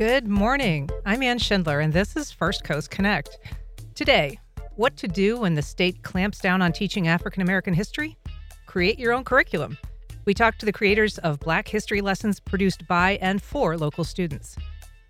[0.00, 0.88] Good morning.
[1.04, 3.38] I'm Ann Schindler, and this is First Coast Connect.
[3.94, 4.38] Today,
[4.76, 8.16] what to do when the state clamps down on teaching African American history?
[8.64, 9.76] Create your own curriculum.
[10.24, 14.56] We talked to the creators of Black History lessons produced by and for local students.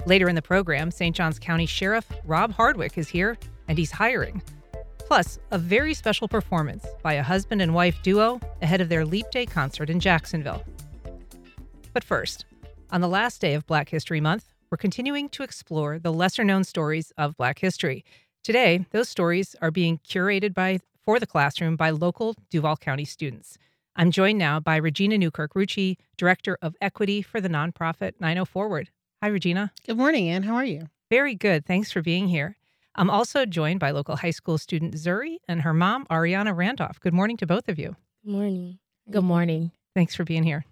[0.07, 1.15] Later in the program, St.
[1.15, 3.39] Johns County Sheriff Rob Hardwick is here,
[3.69, 4.43] and he's hiring.
[4.99, 9.31] Plus, a very special performance by a husband and wife duo ahead of their Leap
[9.31, 10.65] Day concert in Jacksonville.
[11.93, 12.45] But first,
[12.91, 16.63] on the last day of Black History Month, we're continuing to explore the lesser known
[16.63, 18.05] stories of Black history.
[18.45, 23.59] Today, those stories are being curated by for the classroom by local Duval County students.
[23.97, 28.87] I'm joined now by Regina Newkirk Rucci, Director of Equity for the nonprofit 904WARD.
[29.23, 29.73] Hi, Regina.
[29.87, 30.45] Good morning, Ann.
[30.45, 30.87] How are you?
[31.11, 31.67] Very good.
[31.67, 32.57] Thanks for being here.
[32.95, 37.01] I'm also joined by local high school student Zuri and her mom, Ariana Randolph.
[37.01, 37.97] Good morning to both of you.
[38.25, 38.79] Good morning.
[39.11, 39.73] Good morning.
[39.95, 40.65] Thanks for being here.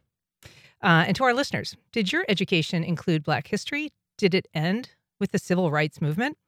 [0.82, 3.90] Uh, and to our listeners, did your education include Black history?
[4.16, 6.38] Did it end with the civil rights movement?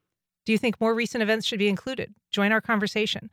[0.46, 2.14] Do you think more recent events should be included?
[2.30, 3.30] Join our conversation.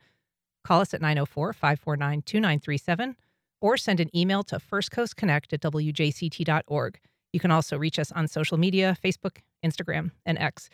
[0.64, 3.16] Call us at 904 549 2937
[3.60, 7.00] or send an email to firstcoastconnect at wjct.org.
[7.32, 10.68] You can also reach us on social media Facebook, Instagram, and X.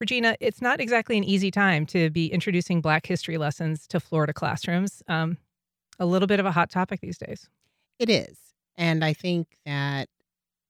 [0.00, 4.32] Regina, it's not exactly an easy time to be introducing Black history lessons to Florida
[4.32, 5.02] classrooms.
[5.08, 5.36] Um,
[5.98, 7.48] a little bit of a hot topic these days.
[7.98, 8.38] It is.
[8.80, 10.08] And I think that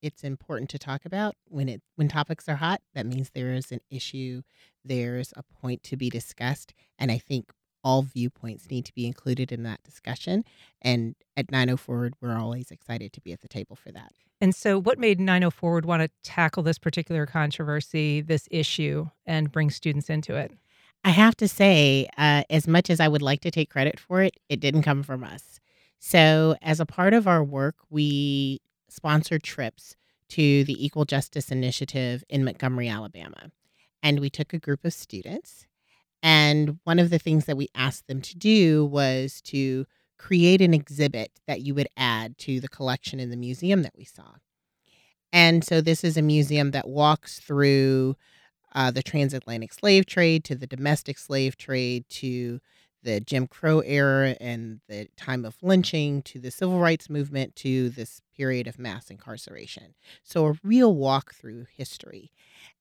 [0.02, 3.70] it's important to talk about when it when topics are hot that means there is
[3.70, 4.40] an issue
[4.82, 7.52] there's a point to be discussed and i think
[7.82, 10.44] all viewpoints need to be included in that discussion.
[10.82, 14.12] And at 904WARD we're always excited to be at the table for that.
[14.40, 19.70] And so what made 904WARD want to tackle this particular controversy this issue and bring
[19.70, 20.52] students into it?
[21.04, 24.22] I have to say uh, as much as i would like to take credit for
[24.22, 25.59] it it didn't come from us
[26.00, 29.94] so as a part of our work we sponsored trips
[30.30, 33.50] to the Equal Justice Initiative in Montgomery, Alabama.
[34.02, 35.66] And we took a group of students.
[36.22, 39.86] And one of the things that we asked them to do was to
[40.18, 44.04] create an exhibit that you would add to the collection in the museum that we
[44.04, 44.34] saw.
[45.32, 48.16] And so this is a museum that walks through
[48.74, 52.60] uh, the transatlantic slave trade to the domestic slave trade to
[53.02, 57.88] the Jim Crow era and the time of lynching to the civil rights movement to
[57.90, 59.94] this period of mass incarceration.
[60.22, 62.30] So, a real walk through history.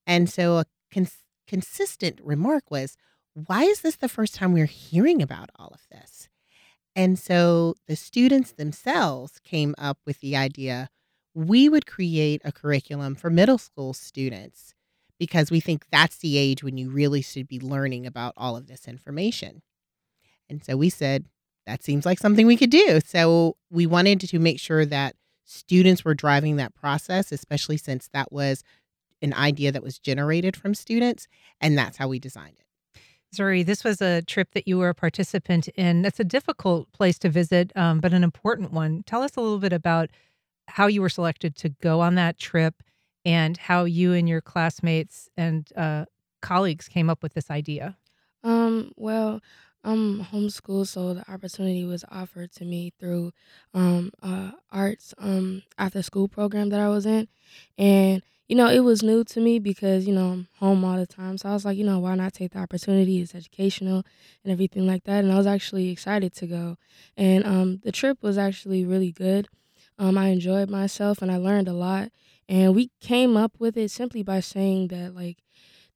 [0.06, 2.98] And so, a cons- consistent remark was,
[3.34, 6.30] why is this the first time we're hearing about all of this?
[6.96, 10.90] And so, the students themselves came up with the idea
[11.34, 14.74] we would create a curriculum for middle school students
[15.20, 18.68] because we think that's the age when you really should be learning about all of
[18.68, 19.62] this information.
[20.50, 21.26] And so we said,
[21.66, 23.00] that seems like something we could do.
[23.06, 25.16] So we wanted to make sure that
[25.46, 28.64] students were driving that process, especially since that was
[29.22, 31.28] an idea that was generated from students.
[31.62, 32.66] And that's how we designed it.
[33.36, 36.02] Zuri, this was a trip that you were a participant in.
[36.02, 39.04] That's a difficult place to visit, um, but an important one.
[39.06, 40.10] Tell us a little bit about
[40.68, 42.82] how you were selected to go on that trip
[43.26, 46.06] and how you and your classmates and uh,
[46.42, 47.98] colleagues came up with this idea.
[48.44, 49.42] Um, well,
[49.84, 53.32] I'm homeschooled, so the opportunity was offered to me through
[53.74, 57.28] um, uh, arts um, after school program that I was in,
[57.78, 61.08] and you know it was new to me because you know I'm home all the
[61.08, 61.38] time.
[61.38, 63.22] So I was like, you know, why not take the opportunity?
[63.22, 64.04] It's educational
[64.44, 66.78] and everything like that, and I was actually excited to go.
[67.16, 69.48] And um, the trip was actually really good.
[69.98, 72.10] Um, I enjoyed myself and I learned a lot.
[72.48, 75.38] And we came up with it simply by saying that like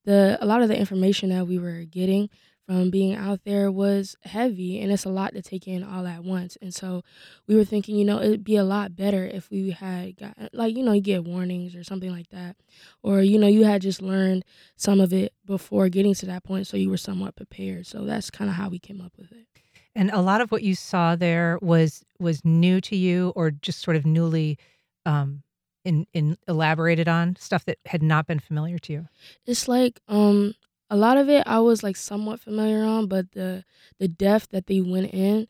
[0.06, 2.30] the a lot of the information that we were getting
[2.74, 6.24] from being out there was heavy and it's a lot to take in all at
[6.24, 6.58] once.
[6.60, 7.04] And so
[7.46, 10.76] we were thinking, you know, it'd be a lot better if we had got like,
[10.76, 12.56] you know, you get warnings or something like that.
[13.04, 14.44] Or, you know, you had just learned
[14.76, 17.86] some of it before getting to that point so you were somewhat prepared.
[17.86, 19.46] So that's kind of how we came up with it.
[19.94, 23.84] And a lot of what you saw there was was new to you or just
[23.84, 24.58] sort of newly
[25.06, 25.44] um
[25.86, 29.08] in, in elaborated on stuff that had not been familiar to you.
[29.46, 30.56] It's like um
[30.90, 33.64] a lot of it I was like somewhat familiar on, but the
[34.00, 35.48] the depth that they went in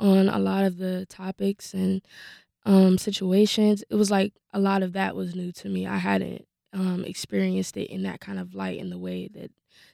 [0.00, 2.02] on a lot of the topics and
[2.66, 5.86] um, situations, it was like a lot of that was new to me.
[5.86, 9.50] I hadn't um, experienced it in that kind of light in the way that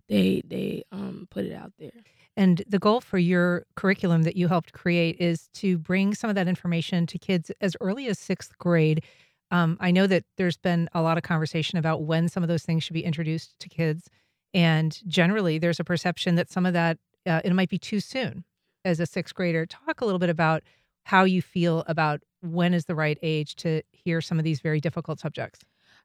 [0.08, 1.93] they they um, put it out there.
[2.36, 6.36] And the goal for your curriculum that you helped create is to bring some of
[6.36, 9.02] that information to kids as early as sixth grade.
[9.50, 12.62] Um, I know that there's been a lot of conversation about when some of those
[12.62, 14.08] things should be introduced to kids.
[14.52, 18.44] And generally, there's a perception that some of that uh, it might be too soon
[18.85, 19.67] as a sixth grader.
[19.67, 20.62] Talk a little bit about
[21.05, 24.81] how you feel about when is the right age to hear some of these very
[24.81, 25.61] difficult subjects.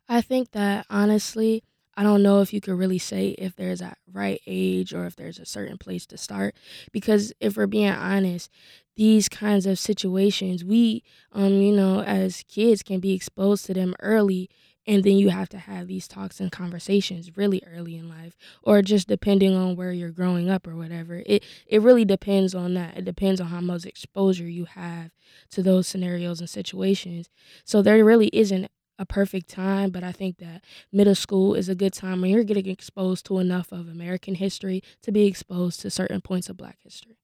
[0.07, 1.63] I think that honestly,
[1.97, 5.15] I don't know if you could really say if there's a right age or if
[5.15, 6.55] there's a certain place to start
[6.91, 8.51] because if we're being honest,
[8.97, 13.95] these kinds of situations, we um you know, as kids can be exposed to them
[14.01, 14.49] early
[14.87, 18.81] and then you have to have these talks and conversations really early in life or
[18.81, 21.23] just depending on where you're growing up or whatever.
[21.25, 22.97] It it really depends on that.
[22.97, 25.11] It depends on how much exposure you have
[25.51, 27.29] to those scenarios and situations.
[27.63, 31.75] So there really isn't a perfect time, but I think that middle school is a
[31.75, 35.89] good time when you're getting exposed to enough of American history to be exposed to
[35.89, 37.17] certain points of Black history.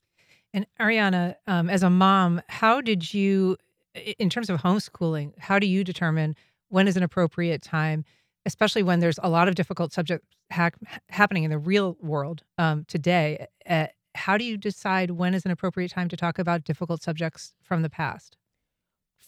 [0.53, 3.57] And Ariana, um, as a mom, how did you,
[4.19, 6.35] in terms of homeschooling, how do you determine
[6.71, 8.05] when is an appropriate time,
[8.45, 10.71] especially when there's a lot of difficult subjects ha-
[11.09, 13.45] happening in the real world um, today?
[13.69, 17.53] Uh, how do you decide when is an appropriate time to talk about difficult subjects
[17.61, 18.37] from the past?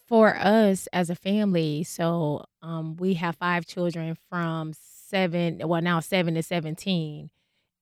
[0.07, 5.99] For us as a family, so um, we have five children from seven, well, now
[5.99, 7.29] seven to 17.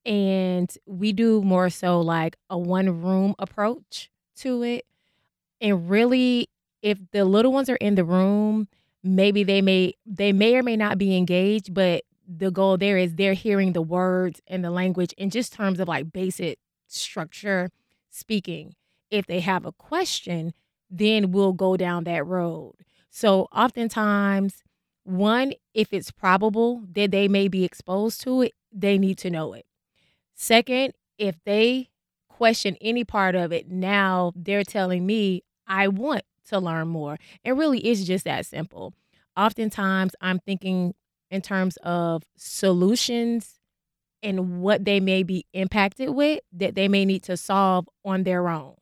[0.05, 4.85] And we do more so like a one room approach to it.
[5.59, 6.49] And really,
[6.81, 8.67] if the little ones are in the room,
[9.03, 13.15] maybe they may they may or may not be engaged, but the goal there is
[13.15, 17.69] they're hearing the words and the language in just terms of like basic structure
[18.09, 18.75] speaking.
[19.09, 20.53] If they have a question,
[20.89, 22.75] then we'll go down that road.
[23.09, 24.63] So oftentimes,
[25.03, 29.53] one, if it's probable that they may be exposed to it, they need to know
[29.53, 29.65] it.
[30.33, 31.89] Second, if they
[32.29, 37.17] question any part of it, now they're telling me, I want to learn more.
[37.43, 38.93] It really is just that simple.
[39.35, 40.93] Oftentimes, I'm thinking
[41.29, 43.59] in terms of solutions
[44.21, 48.47] and what they may be impacted with that they may need to solve on their
[48.49, 48.75] own.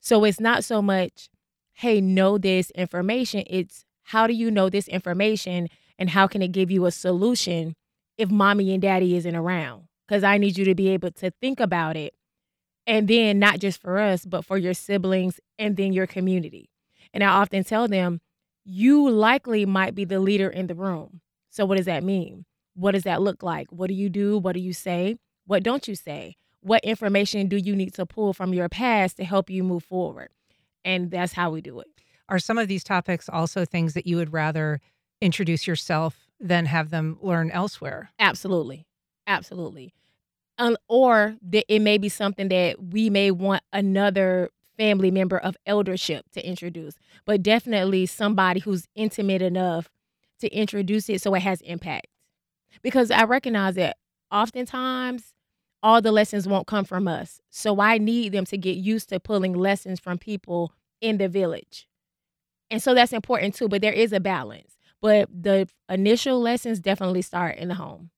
[0.00, 1.28] So it's not so much,
[1.74, 3.44] hey, know this information.
[3.46, 5.68] It's how do you know this information
[5.98, 7.74] and how can it give you a solution
[8.16, 9.84] if mommy and daddy isn't around?
[10.06, 12.14] Because I need you to be able to think about it.
[12.86, 16.70] And then not just for us, but for your siblings and then your community.
[17.16, 18.20] And I often tell them,
[18.66, 21.22] you likely might be the leader in the room.
[21.48, 22.44] So, what does that mean?
[22.74, 23.72] What does that look like?
[23.72, 24.36] What do you do?
[24.36, 25.16] What do you say?
[25.46, 26.36] What don't you say?
[26.60, 30.28] What information do you need to pull from your past to help you move forward?
[30.84, 31.86] And that's how we do it.
[32.28, 34.82] Are some of these topics also things that you would rather
[35.22, 38.10] introduce yourself than have them learn elsewhere?
[38.18, 38.84] Absolutely.
[39.26, 39.94] Absolutely.
[40.58, 45.56] Um, or that it may be something that we may want another family member of
[45.66, 46.94] eldership to introduce,
[47.24, 49.88] but definitely somebody who's intimate enough
[50.40, 52.08] to introduce it so it has impact.
[52.82, 53.96] Because I recognize that
[54.30, 55.34] oftentimes
[55.82, 57.40] all the lessons won't come from us.
[57.50, 61.88] So I need them to get used to pulling lessons from people in the village.
[62.70, 64.76] And so that's important too, but there is a balance.
[65.00, 68.10] But the initial lessons definitely start in the home.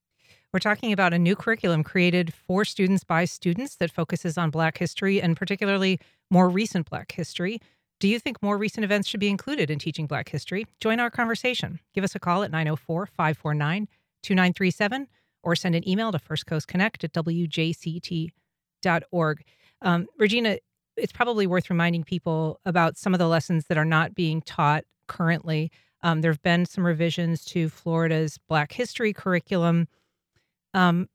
[0.51, 4.79] We're talking about a new curriculum created for students by students that focuses on Black
[4.79, 5.99] history and particularly
[6.31, 7.59] more recent Black history.
[7.99, 10.65] Do you think more recent events should be included in teaching Black history?
[10.79, 11.79] Join our conversation.
[11.93, 13.87] Give us a call at 904 549
[14.23, 15.07] 2937
[15.43, 18.33] or send an email to First Coast Connect at wjct.org.
[19.83, 20.57] Um, Regina,
[20.97, 24.83] it's probably worth reminding people about some of the lessons that are not being taught
[25.07, 25.71] currently.
[26.01, 29.87] Um, there have been some revisions to Florida's Black history curriculum.
[30.73, 31.09] Um,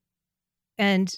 [0.79, 1.15] and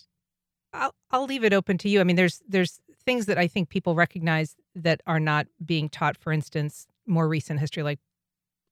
[0.72, 2.00] I'll I'll leave it open to you.
[2.00, 6.16] I mean, there's there's things that I think people recognize that are not being taught.
[6.16, 8.00] For instance, more recent history, like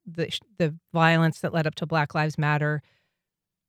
[0.06, 2.82] the the violence that led up to Black Lives Matter,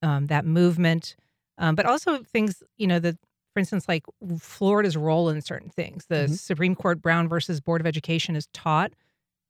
[0.01, 1.15] um, that movement,
[1.57, 3.17] um, but also things you know the
[3.55, 4.03] for instance, like
[4.37, 6.07] Florida's role in certain things.
[6.07, 6.33] The mm-hmm.
[6.33, 8.91] Supreme Court Brown versus Board of Education is taught,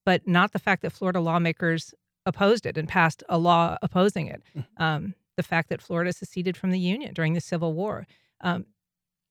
[0.05, 1.91] but not the fact that Florida lawmakers
[2.23, 4.43] opposed it and passed a law opposing it.
[4.55, 4.83] Mm-hmm.
[4.83, 8.07] Um, the fact that Florida seceded from the Union during the Civil War.
[8.41, 8.65] Um,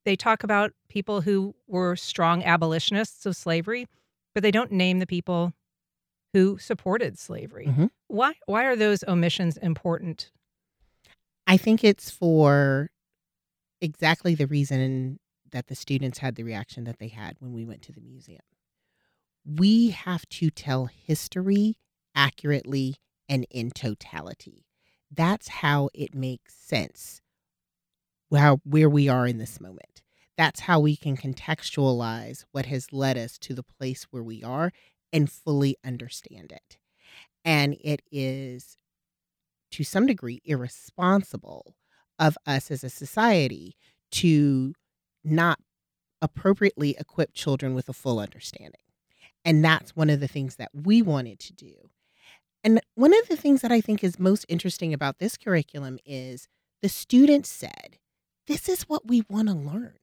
[0.04, 3.86] they talk about people who were strong abolitionists of slavery,
[4.34, 5.52] but they don't name the people
[6.32, 7.66] who supported slavery.
[7.66, 7.86] Mm-hmm.
[8.08, 10.30] Why why are those omissions important?
[11.46, 12.90] I think it's for
[13.80, 15.18] exactly the reason
[15.52, 18.42] that the students had the reaction that they had when we went to the museum.
[19.46, 21.76] We have to tell history
[22.14, 22.96] accurately
[23.28, 24.66] and in totality
[25.10, 27.20] that's how it makes sense
[28.36, 30.02] how where we are in this moment.
[30.36, 34.72] That's how we can contextualize what has led us to the place where we are
[35.12, 36.76] and fully understand it.
[37.44, 38.76] And it is
[39.72, 41.76] to some degree irresponsible
[42.18, 43.76] of us as a society
[44.12, 44.74] to
[45.24, 45.58] not
[46.20, 48.80] appropriately equip children with a full understanding.
[49.44, 51.90] And that's one of the things that we wanted to do
[52.64, 56.48] And one of the things that I think is most interesting about this curriculum is
[56.80, 57.98] the students said,
[58.46, 59.98] This is what we want to learn.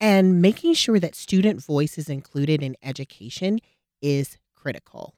[0.00, 3.60] And making sure that student voice is included in education
[4.02, 5.14] is critical.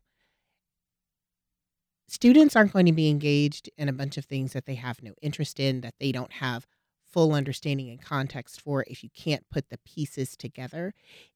[2.06, 5.14] Students aren't going to be engaged in a bunch of things that they have no
[5.20, 6.66] interest in, that they don't have
[7.10, 10.94] full understanding and context for if you can't put the pieces together.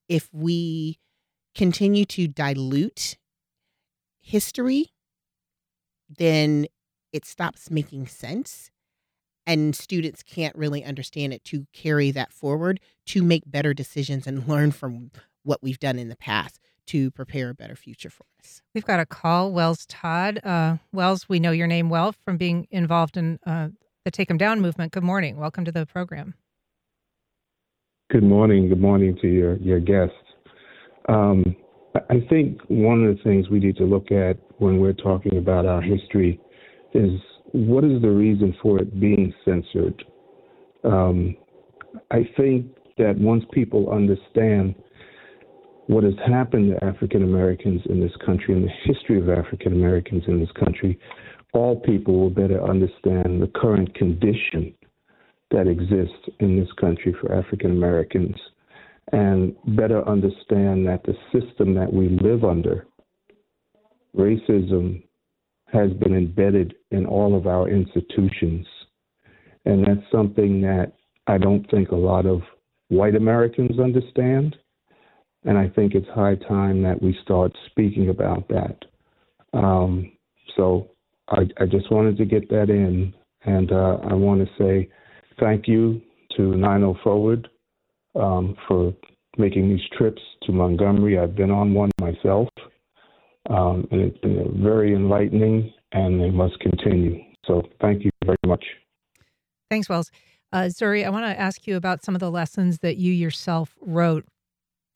[0.08, 0.98] If we
[1.54, 3.16] continue to dilute
[4.20, 4.92] history,
[6.18, 6.66] then
[7.12, 8.70] it stops making sense
[9.46, 14.46] and students can't really understand it to carry that forward to make better decisions and
[14.48, 15.10] learn from
[15.42, 18.60] what we've done in the past to prepare a better future for us.
[18.74, 20.40] We've got a call, Wells Todd.
[20.44, 23.68] Uh, Wells, we know your name well from being involved in uh,
[24.04, 24.92] the Take 'em Down movement.
[24.92, 25.36] Good morning.
[25.36, 26.34] Welcome to the program.
[28.10, 28.68] Good morning.
[28.68, 30.16] Good morning to your your guests.
[31.08, 31.56] Um,
[31.94, 35.66] I think one of the things we need to look at when we're talking about
[35.66, 36.40] our history
[36.94, 37.20] is
[37.52, 40.02] what is the reason for it being censored?
[40.84, 41.36] Um,
[42.10, 44.74] I think that once people understand
[45.86, 50.22] what has happened to African Americans in this country and the history of African Americans
[50.26, 50.98] in this country,
[51.52, 54.74] all people will better understand the current condition
[55.50, 58.36] that exists in this country for African Americans
[59.10, 62.86] and better understand that the system that we live under,
[64.16, 65.02] racism,
[65.72, 68.66] has been embedded in all of our institutions.
[69.64, 70.92] And that's something that
[71.26, 72.42] I don't think a lot of
[72.88, 74.56] white Americans understand.
[75.44, 78.84] And I think it's high time that we start speaking about that.
[79.54, 80.12] Um,
[80.56, 80.90] so
[81.28, 83.14] I, I, just wanted to get that in.
[83.44, 84.88] And uh, I want to say
[85.40, 86.00] thank you
[86.36, 87.46] to 904WARD
[88.14, 88.92] um, for
[89.38, 91.18] making these trips to Montgomery.
[91.18, 92.48] I've been on one myself,
[93.50, 97.18] um, and it's been very enlightening, and they must continue.
[97.46, 98.64] So thank you very much.
[99.70, 100.10] Thanks, Wells.
[100.52, 103.76] Uh, Zuri, I want to ask you about some of the lessons that you yourself
[103.80, 104.26] wrote.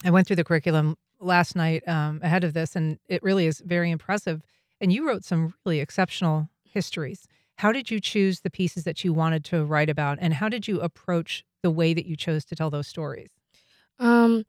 [0.04, 3.60] I went through the curriculum last night um, ahead of this, and it really is
[3.60, 4.42] very impressive.
[4.80, 7.26] And you wrote some really exceptional histories.
[7.56, 10.68] How did you choose the pieces that you wanted to write about, and how did
[10.68, 13.30] you approach the way that you chose to tell those stories?
[13.98, 14.44] Um,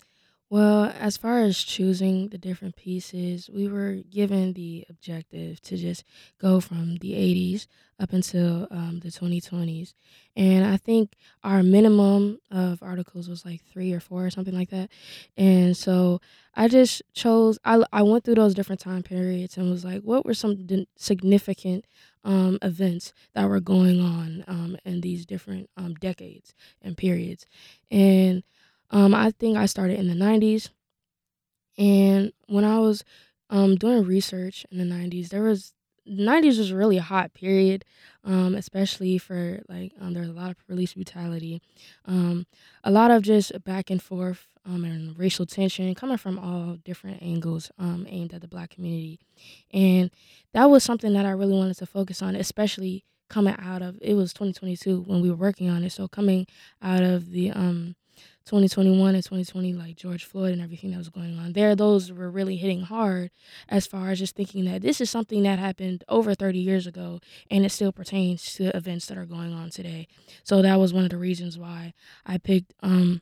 [0.49, 6.05] well, as far as choosing the different pieces, we were given the objective to just
[6.39, 7.67] go from the 80s
[7.99, 9.93] up until um, the 2020s.
[10.37, 14.69] And I think our minimum of articles was like three or four or something like
[14.69, 14.89] that.
[15.35, 16.21] And so
[16.55, 20.25] I just chose, I, I went through those different time periods and was like, what
[20.25, 21.85] were some significant
[22.23, 27.45] um, events that were going on um, in these different um, decades and periods?
[27.91, 28.43] And
[28.91, 30.69] um, I think I started in the 90s.
[31.77, 33.03] And when I was
[33.49, 35.73] um, doing research in the 90s, there was
[36.07, 37.83] 90s was really a hot period,
[38.23, 41.61] um, especially for like um, there was a lot of police brutality,
[42.05, 42.45] um,
[42.83, 47.21] a lot of just back and forth um, and racial tension coming from all different
[47.21, 49.19] angles um, aimed at the black community,
[49.73, 50.09] and
[50.53, 54.13] that was something that I really wanted to focus on, especially coming out of it
[54.13, 55.91] was 2022 when we were working on it.
[55.91, 56.47] So coming
[56.81, 57.95] out of the um
[58.47, 62.31] 2021 and 2020, like George Floyd and everything that was going on there, those were
[62.31, 63.29] really hitting hard
[63.67, 67.19] as far as just thinking that this is something that happened over 30 years ago
[67.51, 70.07] and it still pertains to events that are going on today.
[70.43, 71.93] So that was one of the reasons why
[72.25, 73.21] I picked um,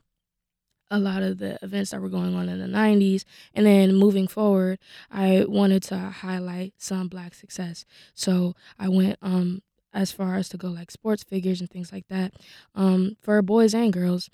[0.92, 3.24] a lot of the events that were going on in the 90s.
[3.52, 4.78] And then moving forward,
[5.10, 7.84] I wanted to highlight some black success.
[8.14, 12.06] So I went um, as far as to go like sports figures and things like
[12.08, 12.34] that
[12.74, 14.30] um, for boys and girls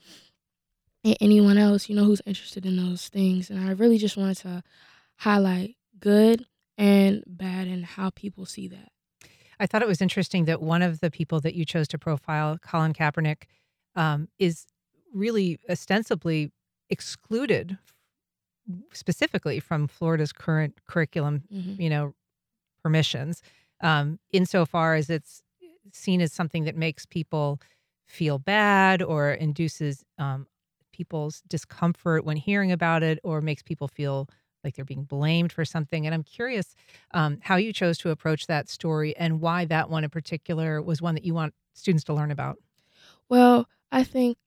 [1.04, 3.50] and anyone else, you know, who's interested in those things.
[3.50, 4.62] And I really just wanted to
[5.16, 6.47] highlight good
[6.78, 8.90] and bad and how people see that.
[9.61, 12.59] I thought it was interesting that one of the people that you chose to profile,
[12.59, 13.44] Colin Kaepernick,
[13.94, 14.66] um, is
[15.12, 16.50] really ostensibly
[16.90, 17.78] excluded
[18.92, 21.80] specifically from Florida's current curriculum, mm-hmm.
[21.80, 22.14] you know,
[22.82, 23.42] permissions,
[23.80, 25.42] um, insofar as it's
[25.92, 27.61] seen as something that makes people
[28.06, 30.47] feel bad or induces um,
[30.93, 34.29] people's discomfort when hearing about it or makes people feel
[34.65, 36.07] like they're being blamed for something.
[36.07, 36.75] And I'm curious
[37.13, 41.03] um, how you chose to approach that story and why that one in particular was
[41.03, 42.59] one that you want students to learn about.
[43.29, 44.39] Well, I think,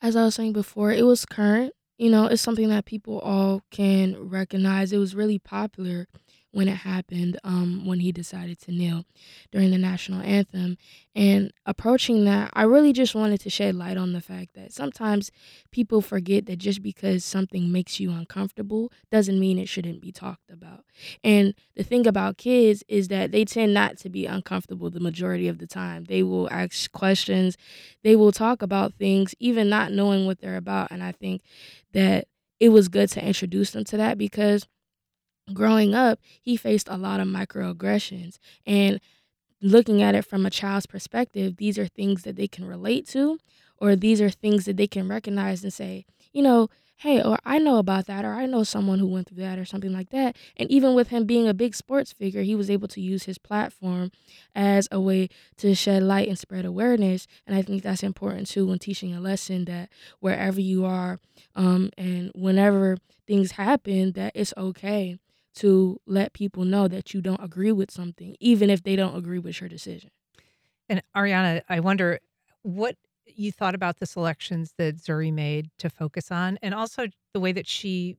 [0.00, 1.72] as I was saying before, it was current.
[1.96, 4.92] You know, it's something that people all can recognize.
[4.92, 6.06] It was really popular
[6.50, 9.04] when it happened, um, when he decided to kneel
[9.52, 10.78] during the national anthem.
[11.14, 15.30] And approaching that, I really just wanted to shed light on the fact that sometimes
[15.72, 20.50] people forget that just because something makes you uncomfortable doesn't mean it shouldn't be talked
[20.50, 20.84] about.
[21.22, 25.48] And the thing about kids is that they tend not to be uncomfortable the majority
[25.48, 26.04] of the time.
[26.04, 27.56] They will ask questions,
[28.02, 30.90] they will talk about things, even not knowing what they're about.
[30.90, 31.42] And I think
[31.92, 32.28] that
[32.58, 34.66] it was good to introduce them to that because
[35.52, 38.38] growing up, he faced a lot of microaggressions.
[38.66, 39.00] And
[39.60, 43.38] looking at it from a child's perspective, these are things that they can relate to,
[43.78, 47.58] or these are things that they can recognize and say, you know, hey, or I
[47.58, 50.36] know about that, or I know someone who went through that, or something like that.
[50.56, 53.38] And even with him being a big sports figure, he was able to use his
[53.38, 54.10] platform
[54.54, 55.28] as a way
[55.58, 57.28] to shed light and spread awareness.
[57.46, 61.20] And I think that's important too when teaching a lesson that wherever you are
[61.54, 65.18] um, and whenever things happen, that it's okay
[65.56, 69.38] to let people know that you don't agree with something, even if they don't agree
[69.38, 70.10] with your decision.
[70.88, 72.20] And Ariana, I wonder
[72.62, 77.40] what you thought about the selections that Zuri made to focus on, and also the
[77.40, 78.16] way that she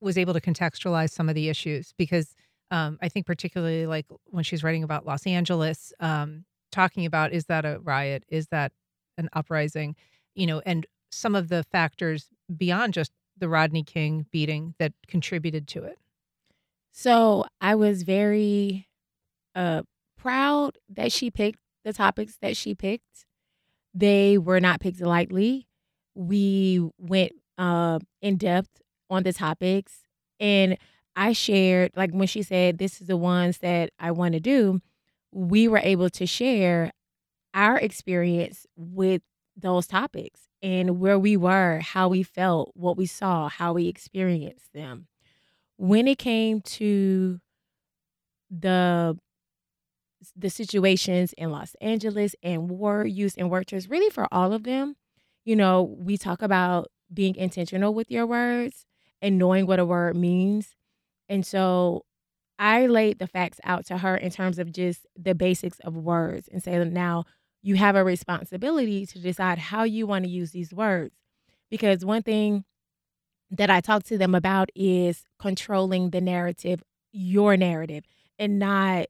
[0.00, 1.94] was able to contextualize some of the issues.
[1.96, 2.34] Because
[2.70, 7.46] um, I think, particularly like when she's writing about Los Angeles, um, talking about is
[7.46, 8.24] that a riot?
[8.28, 8.72] Is that
[9.16, 9.96] an uprising?
[10.34, 15.66] You know, and some of the factors beyond just the Rodney King beating that contributed
[15.68, 15.98] to it.
[16.98, 18.88] So I was very
[19.54, 19.82] uh,
[20.16, 23.26] proud that she picked the topics that she picked.
[23.92, 25.68] They were not picked lightly.
[26.14, 30.04] We went uh, in depth on the topics,
[30.40, 30.78] and
[31.14, 34.80] I shared like when she said, "This is the ones that I want to do."
[35.32, 36.92] We were able to share
[37.52, 39.20] our experience with
[39.54, 44.72] those topics and where we were, how we felt, what we saw, how we experienced
[44.72, 45.08] them
[45.76, 47.40] when it came to
[48.50, 49.18] the
[50.34, 54.96] the situations in Los Angeles and word use and word really for all of them,
[55.44, 58.86] you know, we talk about being intentional with your words
[59.22, 60.74] and knowing what a word means.
[61.28, 62.04] And so
[62.58, 66.48] I laid the facts out to her in terms of just the basics of words
[66.48, 67.24] and say, now
[67.62, 71.14] you have a responsibility to decide how you want to use these words.
[71.70, 72.64] Because one thing
[73.50, 76.82] that I talk to them about is controlling the narrative,
[77.12, 78.04] your narrative,
[78.38, 79.06] and not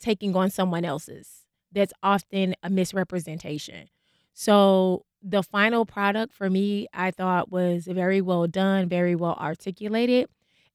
[0.00, 1.44] taking on someone else's.
[1.72, 3.88] That's often a misrepresentation.
[4.32, 10.28] So the final product for me, I thought was very well done, very well articulated.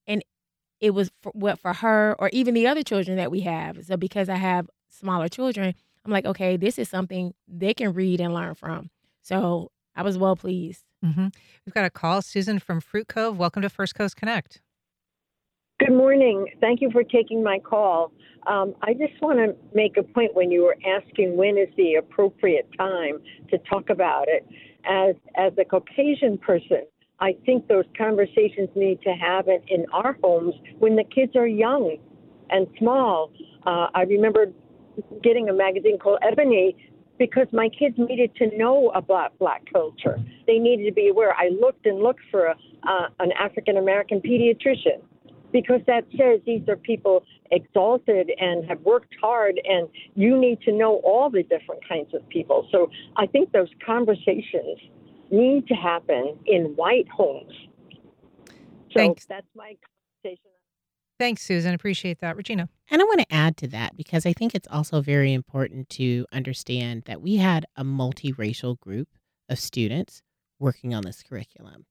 [0.05, 0.23] And
[0.79, 3.85] it was for, what for her or even the other children that we have.
[3.85, 5.73] So because I have smaller children,
[6.05, 8.89] I'm like, okay, this is something they can read and learn from.
[9.21, 10.83] So I was well pleased.
[11.03, 11.27] Mm-hmm.
[11.65, 13.37] We've got a call, Susan from Fruit Cove.
[13.37, 14.61] Welcome to First Coast Connect.
[15.79, 16.47] Good morning.
[16.61, 18.13] Thank you for taking my call.
[18.47, 21.95] Um, I just want to make a point when you were asking when is the
[21.95, 24.47] appropriate time to talk about it.
[24.85, 26.83] As as a Caucasian person,
[27.19, 31.97] I think those conversations need to happen in our homes when the kids are young
[32.49, 33.31] and small.
[33.65, 34.47] Uh, I remember
[35.23, 36.75] getting a magazine called Ebony
[37.23, 40.17] because my kids needed to know about black culture.
[40.45, 41.33] They needed to be aware.
[41.33, 42.55] I looked and looked for a,
[42.85, 44.99] uh, an African American pediatrician
[45.53, 50.73] because that says these are people exalted and have worked hard, and you need to
[50.73, 52.67] know all the different kinds of people.
[52.73, 54.79] So I think those conversations
[55.31, 57.53] need to happen in white homes.
[58.91, 59.25] So Thanks.
[59.27, 59.77] that's my
[60.23, 60.52] conversation.
[61.23, 61.73] Thanks, Susan.
[61.73, 62.35] Appreciate that.
[62.35, 62.67] Regina.
[62.91, 66.25] And I want to add to that because I think it's also very important to
[66.33, 69.07] understand that we had a multiracial group
[69.47, 70.21] of students
[70.59, 71.85] working on this curriculum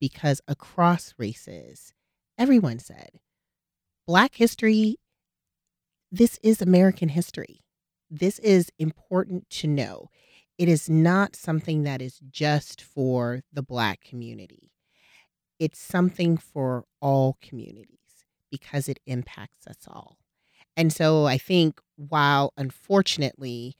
[0.00, 1.92] because across races,
[2.38, 3.20] everyone said,
[4.06, 4.96] Black history,
[6.10, 7.60] this is American history.
[8.08, 10.08] This is important to know.
[10.56, 14.72] It is not something that is just for the Black community,
[15.58, 17.97] it's something for all communities
[18.50, 20.18] because it impacts us all.
[20.76, 23.76] And so I think while unfortunately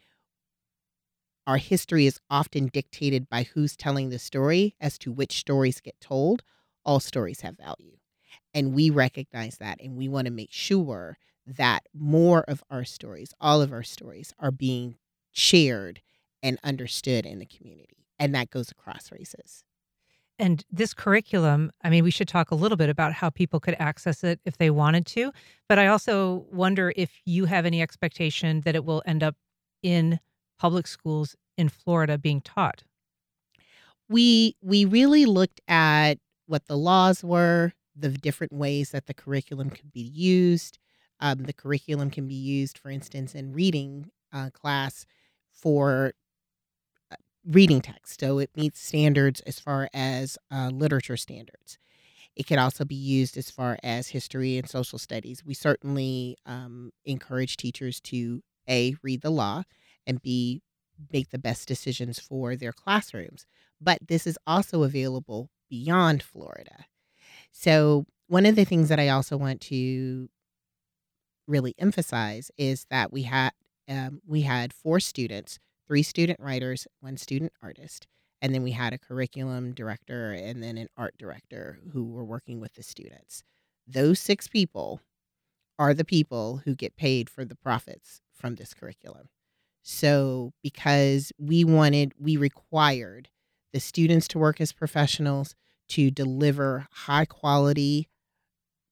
[1.47, 5.99] our history is often dictated by who's telling the story as to which stories get
[6.01, 6.43] told,
[6.85, 7.97] all stories have value.
[8.55, 13.33] And we recognize that and we want to make sure that more of our stories,
[13.41, 14.97] all of our stories, are being
[15.33, 16.03] shared
[16.43, 18.07] and understood in the community.
[18.19, 19.65] And that goes across races.
[20.39, 23.75] And this curriculum, I mean, we should talk a little bit about how people could
[23.79, 25.33] access it if they wanted to.
[25.69, 29.35] But I also wonder if you have any expectation that it will end up
[29.83, 30.21] in
[30.59, 32.85] public schools in Florida being taught.
[34.09, 39.71] We we really looked at what the laws were, the different ways that the curriculum
[39.71, 40.79] can be used.
[41.21, 45.05] Um, the curriculum can be used, for instance, in reading uh, class
[45.53, 46.13] for
[47.49, 48.21] reading text.
[48.21, 51.79] So it meets standards as far as uh, literature standards.
[52.37, 55.45] It can also be used as far as history and social studies.
[55.45, 59.65] We certainly um, encourage teachers to A, read the law,
[60.07, 60.63] and B,
[61.13, 63.47] make the best decisions for their classrooms.
[63.81, 66.87] But this is also available beyond Florida.
[67.51, 70.29] So, one of the things that I also want to
[71.47, 73.53] really emphasize is that we had
[73.89, 75.59] um, we had four students,
[75.89, 78.07] three student writers, one student artist,
[78.41, 82.61] and then we had a curriculum director and then an art director who were working
[82.61, 83.43] with the students.
[83.87, 85.01] Those six people
[85.79, 89.29] are the people who get paid for the profits from this curriculum.
[89.83, 93.31] So, because we wanted, we required
[93.73, 95.55] the students to work as professionals
[95.89, 98.09] to deliver high quality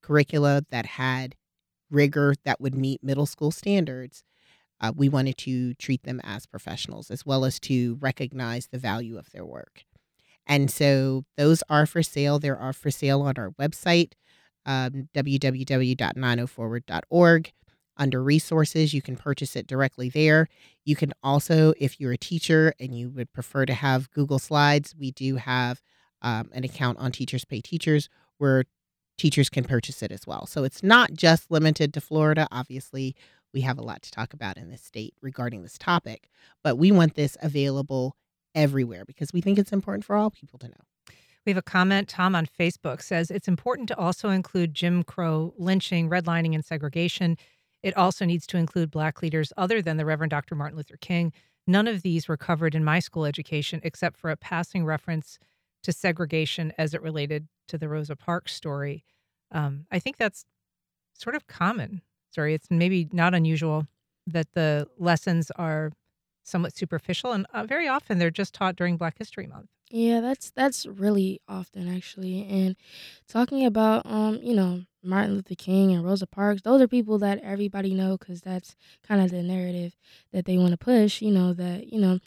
[0.02, 1.34] curricula that had
[1.90, 4.24] rigor that would meet middle school standards,
[4.80, 9.18] uh, we wanted to treat them as professionals as well as to recognize the value
[9.18, 9.84] of their work.
[10.46, 12.38] And so those are for sale.
[12.38, 14.12] They are for sale on our website,
[14.64, 17.52] um, www.904ward.org.
[17.98, 20.48] Under resources, you can purchase it directly there.
[20.84, 24.94] You can also, if you're a teacher and you would prefer to have Google Slides,
[24.98, 25.80] we do have
[26.20, 28.64] um, an account on Teachers Pay Teachers where
[29.16, 30.46] teachers can purchase it as well.
[30.46, 32.46] So it's not just limited to Florida.
[32.52, 33.16] Obviously,
[33.56, 36.28] we have a lot to talk about in this state regarding this topic,
[36.62, 38.14] but we want this available
[38.54, 41.14] everywhere because we think it's important for all people to know.
[41.46, 42.06] We have a comment.
[42.06, 47.38] Tom on Facebook says it's important to also include Jim Crow lynching, redlining, and segregation.
[47.82, 50.54] It also needs to include Black leaders other than the Reverend Dr.
[50.54, 51.32] Martin Luther King.
[51.66, 55.38] None of these were covered in my school education except for a passing reference
[55.82, 59.02] to segregation as it related to the Rosa Parks story.
[59.50, 60.44] Um, I think that's
[61.14, 62.54] sort of common story.
[62.54, 63.86] It's maybe not unusual
[64.26, 65.92] that the lessons are
[66.44, 69.68] somewhat superficial, and uh, very often they're just taught during Black History Month.
[69.90, 72.44] Yeah, that's that's really often actually.
[72.48, 72.76] And
[73.28, 77.38] talking about um, you know, Martin Luther King and Rosa Parks, those are people that
[77.42, 78.74] everybody know cuz that's
[79.06, 79.96] kind of the narrative
[80.32, 82.18] that they want to push, you know, that, you know,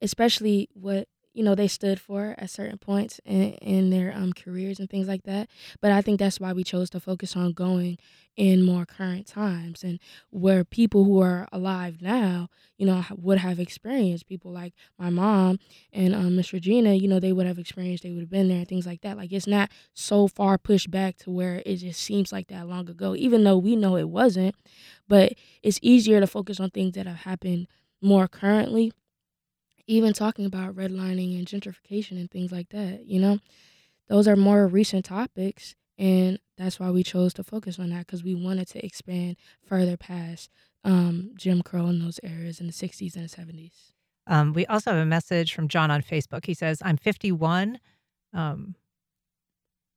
[0.00, 4.80] especially what you know they stood for at certain points in, in their um, careers
[4.80, 5.48] and things like that.
[5.80, 7.98] But i think that's why we chose to focus on going
[8.36, 13.60] in more current times and where people who are alive now you know would have
[13.60, 15.58] experienced people like my mom
[15.92, 18.58] and um, miss regina you know they would have experienced they would have been there
[18.58, 19.16] and things like that.
[19.16, 22.88] Like it's not so far pushed back to where it just seems like that long
[22.88, 24.54] ago even though we know it wasn't.
[25.08, 27.68] But it's easier to focus on things that have happened
[28.02, 28.92] more currently
[29.86, 33.38] even talking about redlining and gentrification and things like that, you know,
[34.08, 35.74] those are more recent topics.
[35.98, 39.96] And that's why we chose to focus on that because we wanted to expand further
[39.96, 40.50] past
[40.84, 43.92] um, Jim Crow in those areas in the 60s and the 70s.
[44.26, 46.46] Um, we also have a message from John on Facebook.
[46.46, 47.78] He says, I'm 51.
[48.32, 48.74] Um,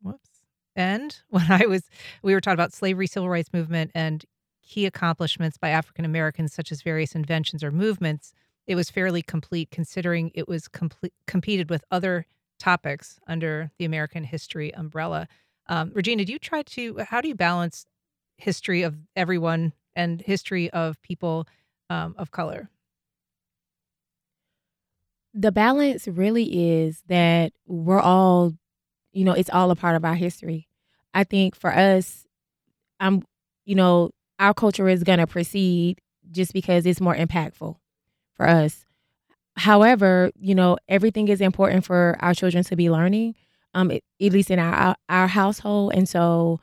[0.02, 0.30] whoops.
[0.76, 1.90] And when I was,
[2.22, 4.26] we were talking about slavery, civil rights movement, and
[4.62, 8.34] key accomplishments by African Americans, such as various inventions or movements
[8.68, 12.26] it was fairly complete considering it was complete, competed with other
[12.60, 15.28] topics under the American history umbrella.
[15.68, 17.86] Um, Regina, do you try to, how do you balance
[18.38, 21.48] history of everyone and history of people
[21.90, 22.70] um, of color?
[25.34, 28.54] The balance really is that we're all,
[29.14, 30.68] you know, it's all a part of our history.
[31.14, 32.26] I think for us,
[33.00, 33.24] I'm,
[33.66, 36.00] you know, our culture is going to proceed
[36.32, 37.78] just because it's more impactful
[38.38, 38.86] for us.
[39.58, 43.36] However, you know, everything is important for our children to be learning,
[43.74, 46.62] um, at least in our our household, and so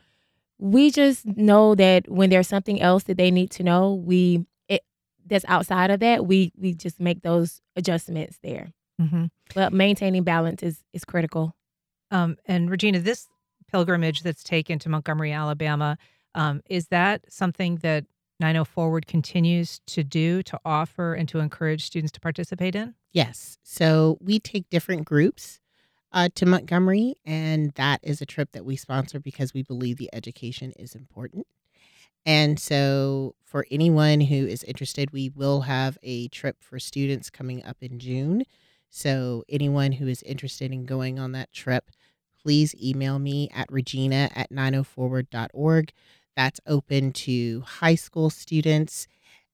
[0.58, 4.82] we just know that when there's something else that they need to know, we it
[5.26, 8.72] that's outside of that, we we just make those adjustments there.
[9.00, 9.26] Mm-hmm.
[9.54, 11.54] But maintaining balance is is critical.
[12.10, 13.26] Um, and Regina, this
[13.70, 15.98] pilgrimage that's taken to Montgomery, Alabama,
[16.34, 18.04] um, is that something that
[18.42, 22.94] 904WARD continues to do to offer and to encourage students to participate in?
[23.12, 23.58] Yes.
[23.62, 25.60] So we take different groups
[26.12, 30.10] uh, to Montgomery, and that is a trip that we sponsor because we believe the
[30.12, 31.46] education is important.
[32.26, 37.64] And so, for anyone who is interested, we will have a trip for students coming
[37.64, 38.44] up in June.
[38.88, 41.90] So, anyone who is interested in going on that trip,
[42.40, 45.92] please email me at regina at 904ward.org.
[46.36, 49.06] That's open to high school students,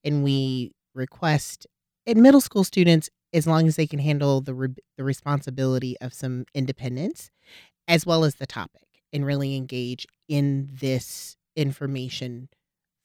[0.04, 1.66] and we request
[2.06, 6.12] in middle school students as long as they can handle the re- the responsibility of
[6.14, 7.30] some independence,
[7.88, 8.82] as well as the topic.
[9.12, 12.48] and really engage in this information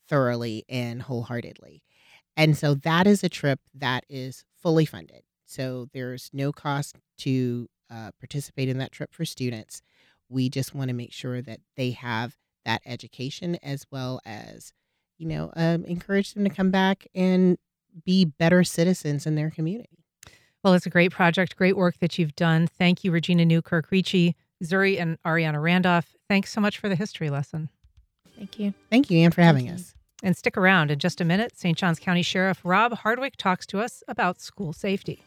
[0.08, 1.82] thoroughly and wholeheartedly.
[2.38, 5.24] And so that is a trip that is fully funded.
[5.46, 9.82] So there's no cost to uh, participate in that trip for students.
[10.30, 14.74] We just want to make sure that they have that education as well as,
[15.18, 17.58] you know, um, encourage them to come back and
[18.06, 20.04] be better citizens in their community.
[20.64, 22.68] Well, it's a great project, great work that you've done.
[22.68, 26.16] Thank you, Regina Newkirk Rucci, Zuri, and Ariana Randolph.
[26.28, 27.70] Thanks so much for the history lesson.
[28.36, 28.74] Thank you.
[28.90, 29.84] Thank you, Ann, for having Thank you.
[29.84, 29.94] us.
[30.24, 31.56] And stick around in just a minute.
[31.56, 31.78] St.
[31.78, 35.22] Johns County Sheriff Rob Hardwick talks to us about school safety.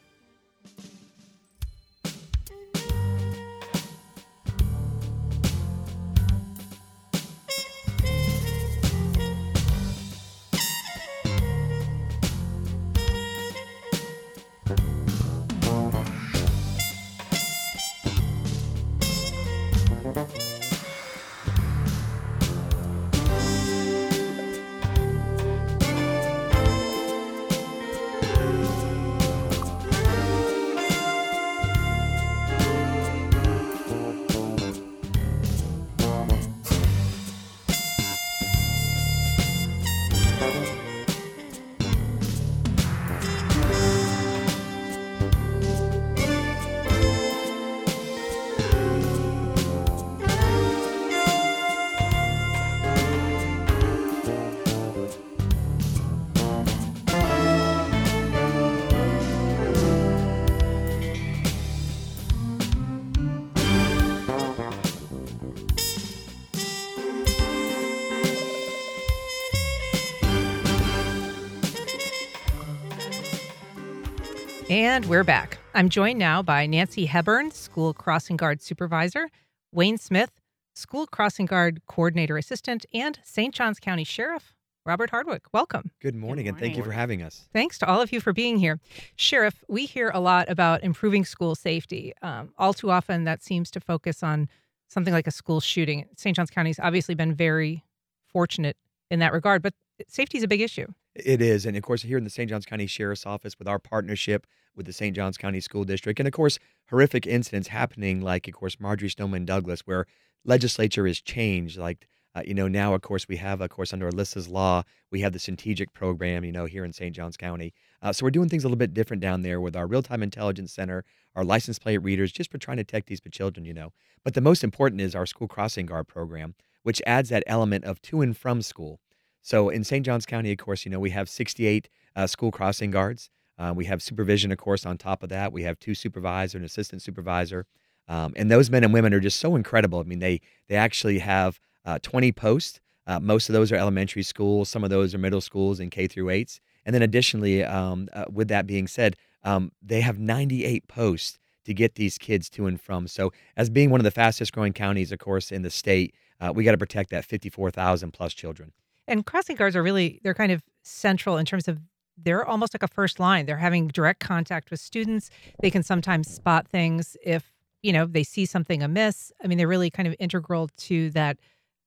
[74.69, 75.57] And we're back.
[75.73, 79.31] I'm joined now by Nancy Hebburn, School Crossing Guard Supervisor,
[79.71, 80.29] Wayne Smith,
[80.75, 83.51] School Crossing Guard Coordinator Assistant, and St.
[83.51, 84.53] Johns County Sheriff
[84.85, 85.45] Robert Hardwick.
[85.51, 85.89] Welcome.
[85.99, 87.47] Good morning, and thank you for having us.
[87.51, 88.79] Thanks to all of you for being here.
[89.15, 92.13] Sheriff, we hear a lot about improving school safety.
[92.21, 94.49] Um, all too often, that seems to focus on
[94.87, 96.05] something like a school shooting.
[96.15, 96.35] St.
[96.35, 97.83] Johns County's obviously been very
[98.27, 98.77] fortunate
[99.09, 99.73] in that regard, but
[100.07, 100.85] safety is a big issue.
[101.15, 102.49] It is, and of course, here in the St.
[102.49, 104.45] Johns County Sheriff's Office, with our partnership
[104.75, 105.15] with the St.
[105.15, 109.45] Johns County School District, and of course, horrific incidents happening, like of course Marjory Stoneman
[109.45, 110.05] Douglas, where
[110.45, 111.77] legislature has changed.
[111.77, 115.21] Like uh, you know, now of course we have, of course, under Alyssa's law, we
[115.21, 117.15] have the Centegix program, you know, here in St.
[117.15, 117.73] Johns County.
[118.01, 120.71] Uh, so we're doing things a little bit different down there with our real-time intelligence
[120.71, 121.03] center,
[121.35, 123.91] our license plate readers, just for trying to detect these children, you know.
[124.23, 128.01] But the most important is our school crossing guard program, which adds that element of
[128.03, 128.99] to and from school.
[129.41, 130.05] So in St.
[130.05, 133.29] Johns County, of course, you know, we have 68 uh, school crossing guards.
[133.57, 135.51] Uh, we have supervision, of course, on top of that.
[135.51, 137.65] We have two supervisor and assistant supervisor.
[138.07, 139.99] Um, and those men and women are just so incredible.
[139.99, 142.79] I mean, they they actually have uh, 20 posts.
[143.05, 144.69] Uh, most of those are elementary schools.
[144.69, 146.59] Some of those are middle schools and K through eights.
[146.85, 151.73] And then additionally, um, uh, with that being said, um, they have 98 posts to
[151.73, 153.07] get these kids to and from.
[153.07, 156.51] So, as being one of the fastest growing counties, of course, in the state, uh,
[156.53, 158.71] we got to protect that 54,000 plus children.
[159.09, 161.79] And crossing guards are really, they're kind of central in terms of
[162.15, 163.45] they're almost like a first line.
[163.45, 165.29] They're having direct contact with students.
[165.61, 169.31] They can sometimes spot things if, you know, they see something amiss.
[169.43, 171.39] I mean, they're really kind of integral to that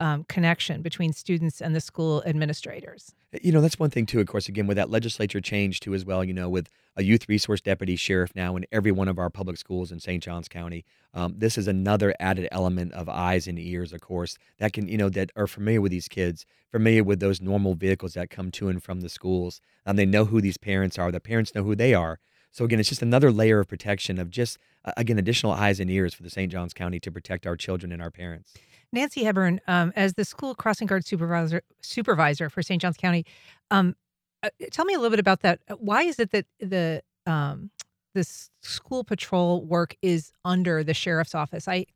[0.03, 3.15] um, connection between students and the school administrators.
[3.41, 6.05] You know, that's one thing too, of course, again, with that legislature change too as
[6.05, 9.31] well, you know, with a youth resource deputy sheriff now in every one of our
[9.31, 10.23] public schools in St.
[10.23, 10.85] Johns County.
[11.15, 14.99] Um, this is another added element of eyes and ears, of course, that can, you
[14.99, 18.69] know, that are familiar with these kids, familiar with those normal vehicles that come to
[18.69, 19.61] and from the schools.
[19.87, 21.13] Um, they know who these parents are.
[21.13, 22.19] The parents know who they are.
[22.51, 24.59] So again, it's just another layer of protection of just,
[24.97, 26.51] again, additional eyes and ears for the St.
[26.51, 28.53] Johns County to protect our children and our parents.
[28.93, 32.81] Nancy Hebburn, um, as the school crossing guard supervisor supervisor for St.
[32.81, 33.25] Johns County,
[33.71, 33.97] um,
[34.43, 35.61] uh, tell me a little bit about that.
[35.69, 37.71] Uh, Why is it that the um,
[38.15, 41.67] this school patrol work is under the sheriff's office?
[41.69, 41.87] I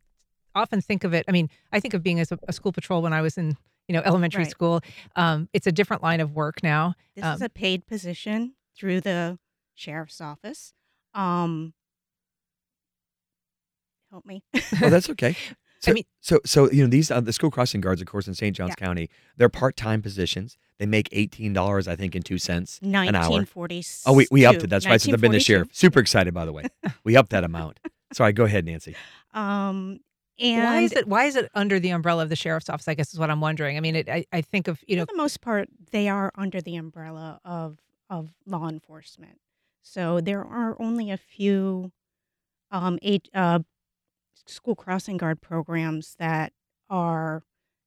[0.54, 1.24] often think of it.
[1.28, 3.56] I mean, I think of being as a, a school patrol when I was in
[3.88, 4.50] you know elementary Right.
[4.50, 4.80] school.
[5.16, 6.94] Um, it's a different line of work now.
[7.14, 9.38] This Um, is a paid position through the
[9.74, 10.72] sheriff's office.
[11.14, 11.74] Um,
[14.11, 14.42] help me.
[14.82, 15.37] Oh, that's okay.
[15.87, 18.35] So, mean- so, so you know, these uh, the school crossing guards, of course, in
[18.35, 18.55] St.
[18.55, 18.87] Johns Yeah.
[18.87, 20.57] County, they're part time positions.
[20.79, 23.05] They make eighteen dollars, I think, and two cents an hour.
[23.05, 24.03] 1942.
[24.07, 24.70] Oh, we, we upped it.
[24.70, 25.01] That's right.
[25.01, 25.40] Since I've been the 1942.
[25.44, 26.64] sheriff, super excited, by the way.
[27.05, 27.81] we upped that amount.
[28.12, 28.94] Sorry, go ahead, Nancy.
[29.35, 30.01] Um,
[30.38, 32.88] and why is it why is it under the umbrella of the sheriff's office?
[32.88, 33.77] I guess is what I'm wondering.
[33.77, 36.33] I mean, it, I I think of you know for the most part, they are
[36.37, 39.38] under the umbrella of of law enforcement.
[39.83, 41.92] So there are only a few
[42.70, 43.61] um, eight, uh,
[44.46, 46.53] school crossing guard programs that
[46.90, 47.42] are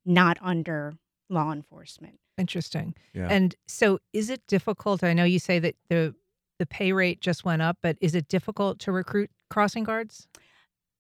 [0.06, 0.94] not under
[1.30, 2.20] law enforcement.
[2.38, 2.96] Interesting.
[3.14, 3.28] Yeah.
[3.30, 5.04] And so is it difficult?
[5.04, 6.16] I know you say that the
[6.58, 10.28] the pay rate just went up, but is it difficult to recruit crossing guards?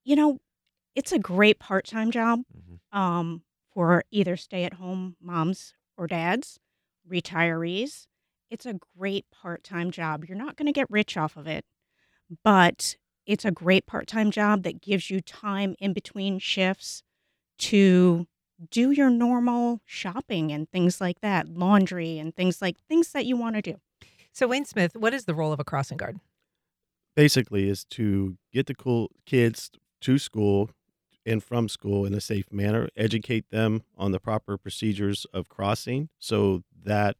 [0.06, 0.40] You know,
[0.96, 2.98] it's a great part time job Mhm.
[2.98, 6.60] um, for either stay at home moms or dads,
[7.10, 8.08] retirees.
[8.50, 10.26] It's a great part time job.
[10.26, 11.66] You're not going to get rich off of it,
[12.44, 12.98] but
[13.30, 17.04] it's a great part time job that gives you time in between shifts
[17.60, 18.28] to
[18.70, 23.38] do your normal shopping and things like that, laundry and things like things that you
[23.38, 23.76] want to do.
[24.34, 26.20] So Wayne Smith, what is the role of a crossing guard?
[27.20, 30.70] basically is to get the cool kids to school
[31.26, 36.08] and from school in a safe manner, educate them on the proper procedures of crossing
[36.18, 37.18] so that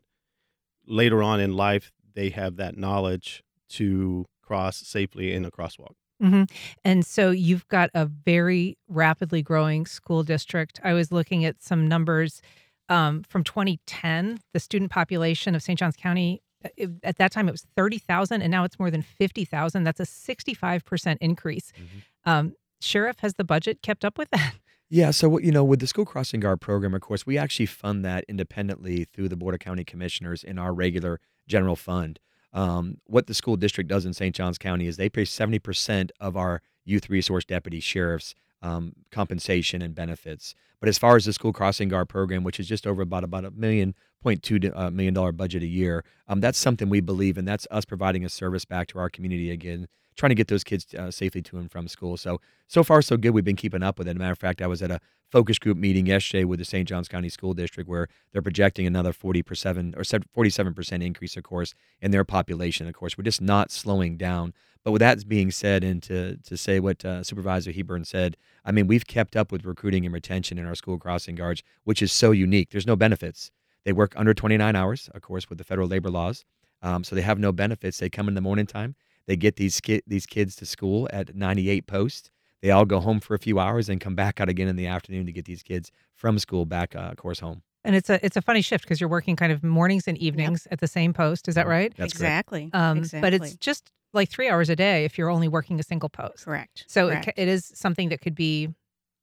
[0.88, 5.94] later on in life they have that knowledge to cross safely in a crosswalk.
[6.20, 6.44] hmm
[6.84, 10.80] And so you've got a very rapidly growing school district.
[10.84, 12.42] I was looking at some numbers
[12.90, 14.40] um, from 2010.
[14.54, 15.78] The student population of St.
[15.80, 19.02] Johns County uh, it- at that time it was 30,000, and now it's more than
[19.04, 19.84] 50,000.
[19.84, 21.72] That's a 65% increase.
[21.78, 22.30] Mhm.
[22.32, 24.54] Um, Sheriff, has the budget kept up with that?
[24.92, 27.68] Yeah, so what you know, with the school crossing guard program, of course, we actually
[27.68, 32.18] fund that independently through the Board of County Commissioners in our regular general fund.
[32.54, 34.36] Um, what the school district does in St.
[34.36, 39.82] Johns County is they pay seventy percent of our youth resource deputy sheriffs um, compensation
[39.82, 40.56] and benefits.
[40.80, 43.46] But as far as the school crossing guard program, which is just over about about
[43.46, 47.38] a million point two uh, million dollar budget a year, um, that's something we believe
[47.38, 47.46] in.
[47.46, 49.88] That's us providing a service back to our community again,
[50.20, 52.18] trying to get those kids uh, safely to and from school.
[52.18, 53.32] So so far so good.
[53.32, 54.18] We've been keeping up with it.
[54.18, 56.88] matter of fact, I was at a focus group meeting yesterday with the St.
[56.88, 61.44] Johns County School District where they're projecting another 40 percent or 47 percent increase, of
[61.44, 62.88] course, in their population.
[62.88, 64.54] Of course, we're just not slowing down.
[64.84, 68.72] But with that being said, and to to say what uh, Supervisor Hebron said, I
[68.72, 72.12] mean we've kept up with recruiting and retention in our school crossing guards, which is
[72.12, 72.70] so unique.
[72.70, 73.52] There's no benefits.
[73.86, 76.44] They work under 29 hours, of course, with the federal labor laws.
[76.82, 77.98] Um, so they have no benefits.
[78.00, 78.96] They come in the morning time.
[79.30, 82.32] They get these ki- these kids to school at 98 post.
[82.64, 84.88] They all go home for a few hours and come back out again in the
[84.88, 87.62] afternoon to get these kids from school back, uh, of course, home.
[87.84, 90.68] And it's a it's a funny shift because you're working kind of mornings and evenings
[90.72, 91.48] at the same post.
[91.48, 91.94] Is that right?
[91.96, 92.72] That's exactly.
[92.74, 93.22] Um, exactly.
[93.22, 96.46] But it's just like three hours a day if you're only working a single post.
[96.46, 96.86] correct.
[96.88, 97.26] So it, correct.
[97.26, 98.70] ca- it is something that could be.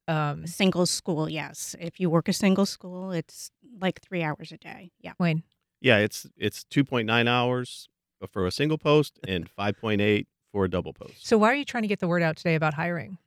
[0.08, 1.74] Um, single school, yes.
[1.80, 4.92] If you work a single school, it's like three hours a day.
[5.00, 5.14] Yeah.
[5.18, 5.42] Wayne,
[5.80, 7.88] Yeah, it's it's 2.9 hours
[8.30, 11.26] for a single post and 5.8 for a double post.
[11.26, 13.18] so why are you trying to get the word out today about hiring?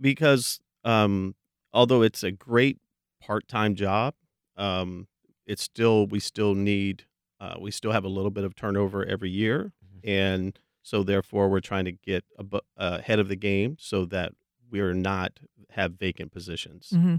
[0.00, 1.34] because um,
[1.72, 2.78] although it's a great
[3.20, 4.14] part-time job,
[4.56, 5.08] um,
[5.46, 7.04] it's still we still need
[7.40, 10.08] uh, we still have a little bit of turnover every year, Mhm.
[10.08, 14.32] and so therefore we're trying to get abo- uh, ahead of the game so that
[14.70, 15.38] we're not
[15.70, 16.90] have vacant positions.
[16.90, 17.16] hmm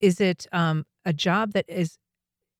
[0.00, 1.98] Is it um, a job that is?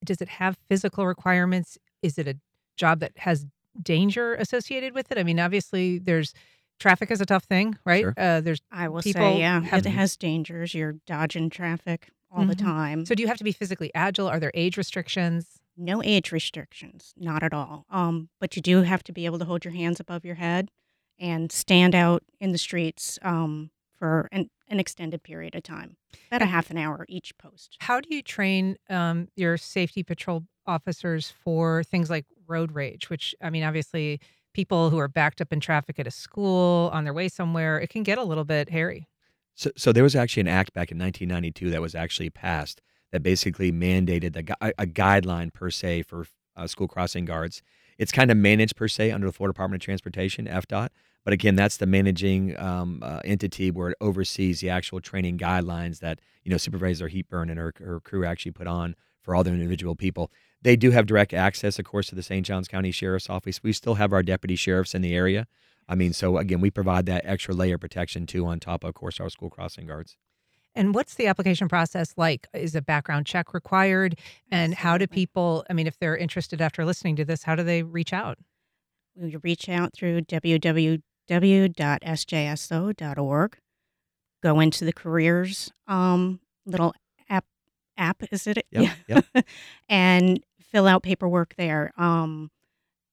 [0.04, 1.76] Does it have physical requirements?
[2.02, 2.36] Is it a
[2.78, 3.44] job that has
[3.82, 5.18] danger associated with it?
[5.18, 6.32] I mean, obviously, there's
[6.80, 8.02] traffic is a tough thing, right?
[8.02, 8.14] Sure.
[8.16, 10.74] Uh, there's I will People say, yeah, have- it has dangers.
[10.74, 12.58] You're dodging traffic all the Mhm.
[12.62, 13.06] time.
[13.06, 14.28] so do you have to be physically agile?
[14.28, 15.58] Are there age restrictions?
[15.80, 17.86] no age restrictions, not at all.
[17.88, 20.72] Um, but you do have to be able to hold your hands above your head
[21.20, 26.42] and stand out in the streets um, for an, an extended period of time, about
[26.42, 27.76] a half an hour each post.
[27.78, 33.10] How do you train um, your safety patrol officers for things like road rage?
[33.10, 34.20] Which I mean, obviously,
[34.52, 37.90] people who are backed up in traffic at a school on their way somewhere, it
[37.90, 39.08] can get a little bit hairy.
[39.54, 43.22] So, so there was actually an act back in 1992 that was actually passed that
[43.22, 46.26] basically mandated the, gui- a guideline per se for
[46.56, 47.62] uh, school crossing guards.
[47.98, 50.90] It's kind of managed per se under the Florida Department of Transportation, FDOT.
[51.24, 55.98] But again, that's the managing um, uh, entity where it oversees the actual training guidelines
[55.98, 59.52] that you know Supervisor Heatburn and her, her crew actually put on for all the
[59.52, 60.30] individual people.
[60.62, 62.44] They do have direct access, of course, to the St.
[62.44, 63.62] Johns County Sheriff's Office.
[63.62, 65.46] We still have our deputy sheriffs in the area.
[65.88, 68.88] I mean, so again, we provide that extra layer of protection too, on top of,
[68.88, 70.16] of course, our school crossing guards.
[70.74, 72.46] And what's the application process like?
[72.52, 74.18] Is a background check required?
[74.50, 77.62] And how do people, I mean, if they're interested after listening to this, how do
[77.62, 78.38] they reach out?
[79.16, 80.98] You reach out through www.sjso.org.
[84.40, 86.94] Go into the careers um, little
[87.98, 88.22] app.
[88.30, 88.66] Is it?
[88.70, 89.26] Yep, yep.
[89.88, 91.92] and fill out paperwork there.
[91.96, 92.50] Um,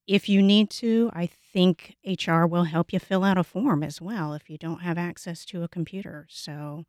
[0.06, 4.00] if you need to, I think HR will help you fill out a form as
[4.00, 6.26] well if you don't have access to a computer.
[6.30, 6.84] So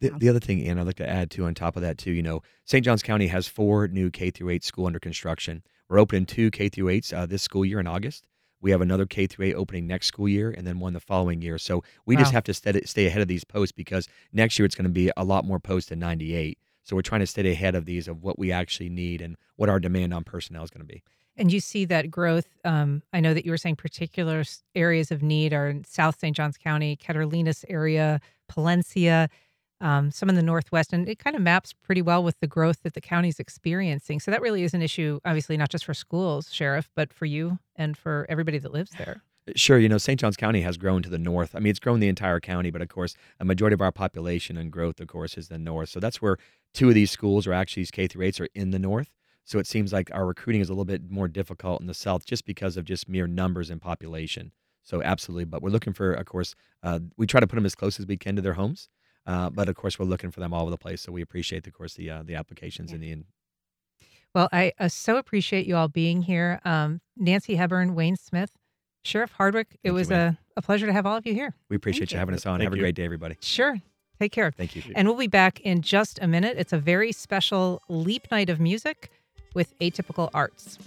[0.00, 2.12] The, the other thing, Ann, I'd like to add to on top of that too,
[2.12, 2.84] you know, St.
[2.84, 5.62] Johns County has four new K through eight school under construction.
[5.88, 8.26] We're opening two K through eights uh, this school year in August.
[8.60, 11.42] We have another K through 8 opening next school year and then one the following
[11.42, 11.58] year.
[11.58, 14.74] So we just have to stay, stay ahead of these posts because next year it's
[14.74, 16.58] going to be a lot more posts than 98.
[16.88, 19.68] So we're trying to stay ahead of these of what we actually need and what
[19.68, 21.02] our demand on personnel is going to be.
[21.36, 22.48] And you see that growth.
[22.64, 24.42] Um, I know that you were saying particular
[24.74, 26.34] areas of need are in South St.
[26.34, 28.20] Johns County, Catalinas area,
[28.50, 29.28] Palencia,
[29.82, 32.82] um, some in the Northwest, and it kind of maps pretty well with the growth
[32.82, 34.18] that the county's experiencing.
[34.18, 37.58] So that really is an issue, obviously, not just for schools, Sheriff, but for you
[37.76, 39.22] and for everybody that lives there.
[39.56, 40.18] Sure, you know, St.
[40.18, 41.54] Johns County has grown to the north.
[41.54, 44.56] I mean, it's grown the entire county, but of course, a majority of our population
[44.56, 45.88] and growth, of course, is the north.
[45.88, 46.38] So that's where
[46.74, 49.10] two of these schools are actually these K through eights are in the north.
[49.44, 52.26] So it seems like our recruiting is a little bit more difficult in the south
[52.26, 54.52] just because of just mere numbers and population.
[54.82, 57.74] So absolutely, but we're looking for, of course, uh, we try to put them as
[57.74, 58.88] close as we can to their homes.
[59.26, 61.02] Uh, but of course, we're looking for them all over the place.
[61.02, 63.16] So we appreciate, of course, the uh, the applications and the
[64.34, 66.60] Well, I uh, so appreciate you all being here.
[66.64, 68.52] Um, Nancy Hebburn, Wayne Smith,
[69.08, 70.18] Sheriff Hardwick, it Thank you, was Wayne.
[70.18, 71.54] a, a pleasure to have all of you here.
[71.70, 72.18] we appreciate you you.
[72.18, 72.58] having us on.
[72.58, 73.36] Thank Have a great day, everybody.
[73.40, 73.78] Sure.
[74.20, 74.50] Take care.
[74.50, 74.82] Thank you.
[74.94, 76.56] And we'll be back in just a minute.
[76.58, 79.10] It's a very special leap night of music
[79.54, 80.78] with Atypical Arts.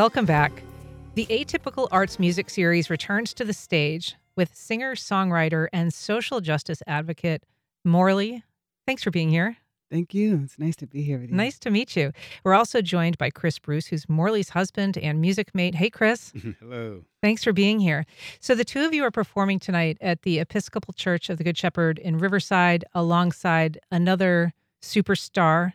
[0.00, 0.62] Welcome back.
[1.14, 6.82] The Atypical Arts Music Series returns to the stage with singer, songwriter, and social justice
[6.86, 7.44] advocate
[7.84, 8.42] Morley.
[8.86, 9.58] Thanks for being here.
[9.90, 10.40] Thank you.
[10.42, 11.36] It's nice to be here with you.
[11.36, 12.12] Nice to meet you.
[12.44, 15.74] We're also joined by Chris Bruce, who's Morley's husband and music mate.
[15.74, 16.32] Hey, Chris.
[16.60, 17.02] Hello.
[17.20, 18.06] Thanks for being here.
[18.40, 21.58] So, the two of you are performing tonight at the Episcopal Church of the Good
[21.58, 25.74] Shepherd in Riverside alongside another superstar,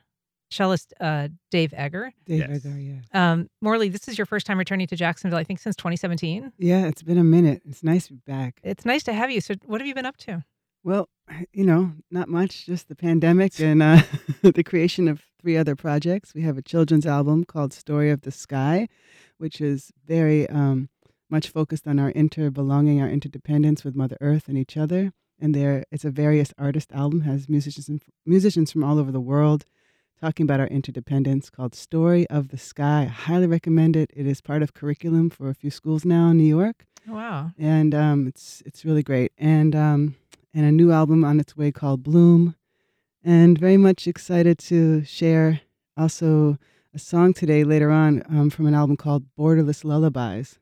[0.52, 2.12] cellist uh, Dave Eggar.
[2.26, 2.60] Dave Yes.
[2.64, 3.32] Eggar, yeah.
[3.32, 6.54] Um, Morley, this is your first time returning to Jacksonville, I think, since 2017.
[6.58, 7.62] Yeah, it's been a minute.
[7.66, 8.60] It's nice to be back.
[8.64, 9.42] It's nice to have you.
[9.42, 10.44] So, what have you been up to?
[10.84, 11.10] Well,
[11.54, 14.02] you know, not much, just the pandemic and uh,
[14.42, 16.34] the creation of three other projects.
[16.34, 18.88] We have a children's album called Story of the Sky,
[19.38, 20.90] which is very um,
[21.30, 25.12] much focused on our inter-belonging, our interdependence with Mother Earth and each other.
[25.40, 27.90] And there, it's a various artist album, has musicians
[28.26, 29.66] musicians from all over the world
[30.20, 33.02] talking about our interdependence called Story of the Sky.
[33.04, 34.12] I highly recommend it.
[34.16, 36.86] It is part of curriculum for a few schools now in New York.
[37.08, 37.52] Oh, wow.
[37.60, 39.32] and um, it's it's really great.
[39.38, 40.16] And um,
[40.54, 42.56] and a new album on its way called Bloom,
[43.24, 45.62] and very much excited to share
[45.96, 46.58] also
[46.94, 50.58] a song today later on um, from an album called Borderless Lullabies.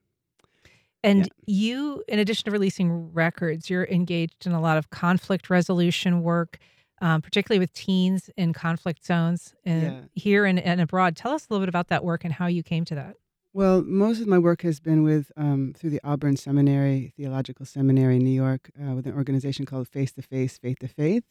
[1.06, 1.32] And Yeah.
[1.46, 6.58] you, in addition to releasing records, you're engaged in a lot of conflict resolution work,
[7.04, 10.02] um, particularly with teens in conflict zones and Yeah.
[10.14, 11.16] here and, and abroad.
[11.16, 13.16] Tell us a little bit about that work and how you came to that.
[13.56, 18.16] Well, most of my work has been with um, through the Auburn Seminary, Theological Seminary
[18.16, 21.24] in New York, uh, with an organization called Face to Face, Faith to Faith.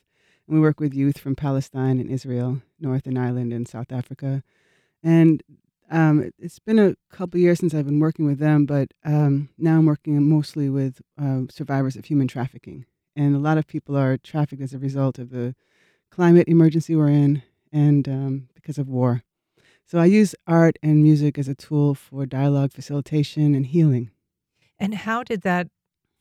[0.47, 4.43] And we work with youth from Palestine and Israel, Northern Ireland, and South Africa.
[5.03, 5.43] And
[5.91, 9.49] um, it- it's been a couple years since I've been working with them, but um,
[9.59, 12.85] now I'm working mostly with uh, survivors of human trafficking.
[13.15, 15.55] And a lot of people are trafficked as a result of the
[16.11, 17.43] climate emergency we're in
[17.73, 19.23] and um, because of war.
[19.87, 24.11] So I use art and music as a tool for dialogue facilitation and healing.
[24.79, 25.69] And how did that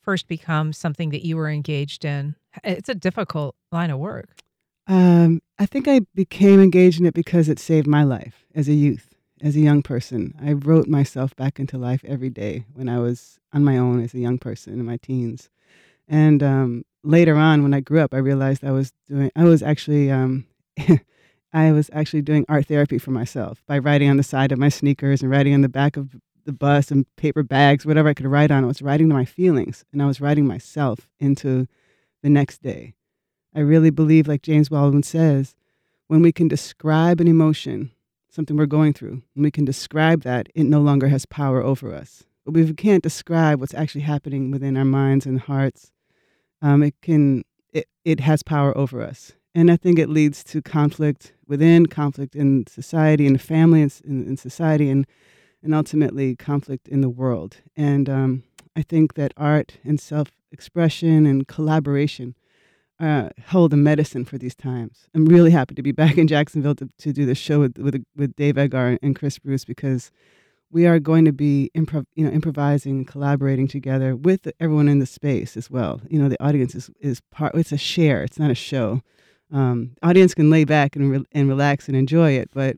[0.02, 2.36] first become something that you were engaged in?
[2.64, 4.42] It's a difficult line of work.
[4.88, 8.74] Um, I think I became engaged in it because it saved my life as a
[8.74, 10.34] youth, as a young person.
[10.42, 14.14] I wrote myself back into life every day when I was on my own as
[14.14, 15.50] a young person in my teens.
[16.12, 19.64] And um, later on, when I grew up, I realized I was doing, I was
[19.64, 20.46] actually, um,
[21.54, 24.68] I was actually doing art therapy for myself by writing on the side of my
[24.68, 28.28] sneakers and writing on the back of the bus and paper bags, whatever I could
[28.28, 28.66] write on.
[28.66, 31.66] I was writing my feelings and I was writing myself into
[32.22, 32.94] the next day.
[33.56, 35.56] I really believe, like James Baldwin says,
[36.08, 37.92] when we can describe an emotion,
[38.30, 41.94] something we're going through, when we can describe that, it no longer has power over
[41.94, 42.26] us.
[42.46, 45.94] But if we can't describe what's actually happening within our minds and hearts,
[46.62, 47.44] um, it can
[47.74, 49.34] it, it has power over us.
[49.54, 53.92] And I think it leads to conflict within, conflict in society, in the family, in,
[54.06, 55.06] in society, and
[55.64, 57.58] and ultimately conflict in the world.
[57.76, 58.44] And um,
[58.76, 62.36] I think that art and self expression and collaboration
[63.00, 65.08] uh, hold a medicine for these times.
[65.16, 68.04] I'm really happy to be back in Jacksonville to, to do this show with, with,
[68.16, 70.12] with Dave Eggar and Chris Bruce because
[70.72, 75.06] we are going to be improv, you know, improvising collaborating together with everyone in the
[75.06, 76.02] space as well.
[76.10, 79.02] You know, the audience is, is part, it's a share, it's not a show.
[79.52, 82.78] Um, audience can lay back and, re- and relax and enjoy it, but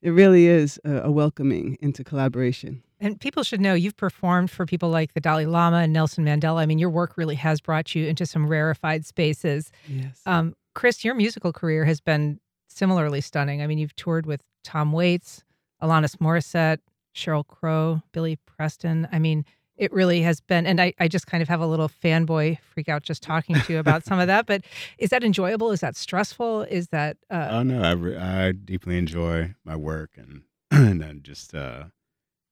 [0.00, 2.82] it really is a, a welcoming into collaboration.
[3.00, 6.60] And people should know you've performed for people like the Dalai Lama and Nelson Mandela.
[6.60, 9.70] I mean, your work really has brought you into some rarefied spaces.
[9.86, 10.20] Yes.
[10.26, 13.62] Um, Chris, your musical career has been similarly stunning.
[13.62, 15.44] I mean, you've toured with Tom Waits,
[15.82, 16.78] Alanis Morissette,
[17.14, 19.08] Sheryl Crow, Billy Preston.
[19.12, 19.44] I mean,
[19.76, 22.88] it really has been and I, I just kind of have a little fanboy freak
[22.88, 24.64] out just talking to you about some of that but
[24.98, 25.70] is that enjoyable?
[25.70, 26.62] Is that stressful?
[26.62, 30.42] Is that uh, oh no I, re- I deeply enjoy my work and
[30.72, 31.84] and i'm just uh,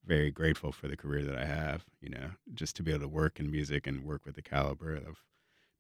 [0.04, 3.09] very grateful for the career that i have you know just to be able to
[3.09, 5.24] work in music and work with the caliber of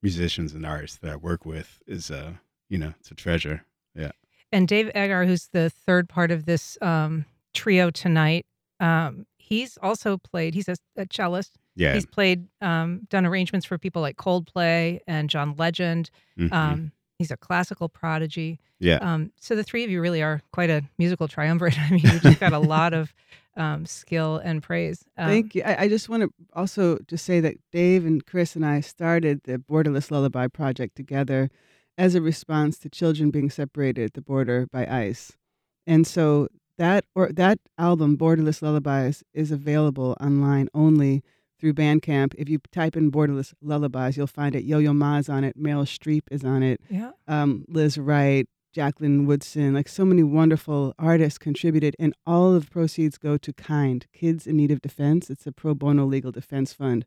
[0.02, 2.32] musicians and artists that i work with is uh
[2.68, 3.64] you know it's a treasure.
[3.94, 4.12] Yeah.
[4.52, 7.24] And dave Eggar, who's the third part of this um,
[7.54, 8.46] trio tonight
[8.80, 10.54] um, he's also played.
[10.54, 11.52] He's a, a cellist.
[11.74, 16.10] Yeah, he's played, um, done arrangements for people like Coldplay and John Legend.
[16.38, 16.52] Mhm.
[16.52, 18.58] Um, he's a classical prodigy.
[18.78, 21.78] yeah Um, so the three of you really are quite a musical triumvirate.
[21.80, 23.12] I mean, you've just got a lot of
[23.56, 25.04] um, skill and praise.
[25.16, 25.62] Um, Thank you.
[25.64, 29.42] I, I just want to also just say that Dave and Chris and I started
[29.44, 31.50] the Borderless Lullaby Project together
[31.98, 35.32] as a response to children being separated at the border by ICE.
[35.86, 36.48] And so
[36.78, 41.22] that or that album, Borderless Lullabies, is available online only
[41.58, 42.34] through Bandcamp.
[42.36, 44.64] If you type in Borderless Lullabies, you'll find it.
[44.64, 45.58] Yo-Yo Ma's on it.
[45.58, 46.80] Meryl Streep is on it.
[46.90, 47.12] Yeah.
[47.26, 52.70] Um, Lizz Wright, Jacqueline Woodson, like so many wonderful artists contributed, and all of the
[52.70, 55.30] proceeds go to Kind Kids in Need of Defense.
[55.30, 57.06] It's a pro bono legal defense fund.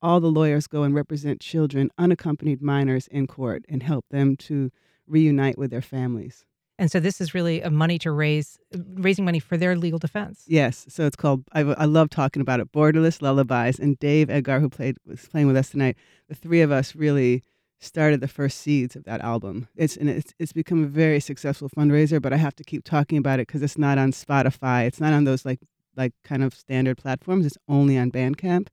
[0.00, 4.70] All the lawyers go and represent children, unaccompanied minors in court, and help them to
[5.06, 6.44] reunite with their families.
[6.80, 8.58] And so this is really a money to raise,
[8.94, 10.44] raising money for their legal defense.
[10.46, 11.44] Yes, so it's called.
[11.52, 12.72] I, I love talking about it.
[12.72, 15.98] Borderless Lullabies, and Dave Eggar, who played was playing with us tonight.
[16.30, 17.44] The three of us really
[17.80, 19.68] started the first seeds of that album.
[19.76, 22.20] It's and it's it's become a very successful fundraiser.
[22.20, 24.86] But I have to keep talking about it because it's not on Spotify.
[24.86, 25.60] It's not on those like
[25.98, 27.44] like kind of standard platforms.
[27.44, 28.68] It's only on Bandcamp.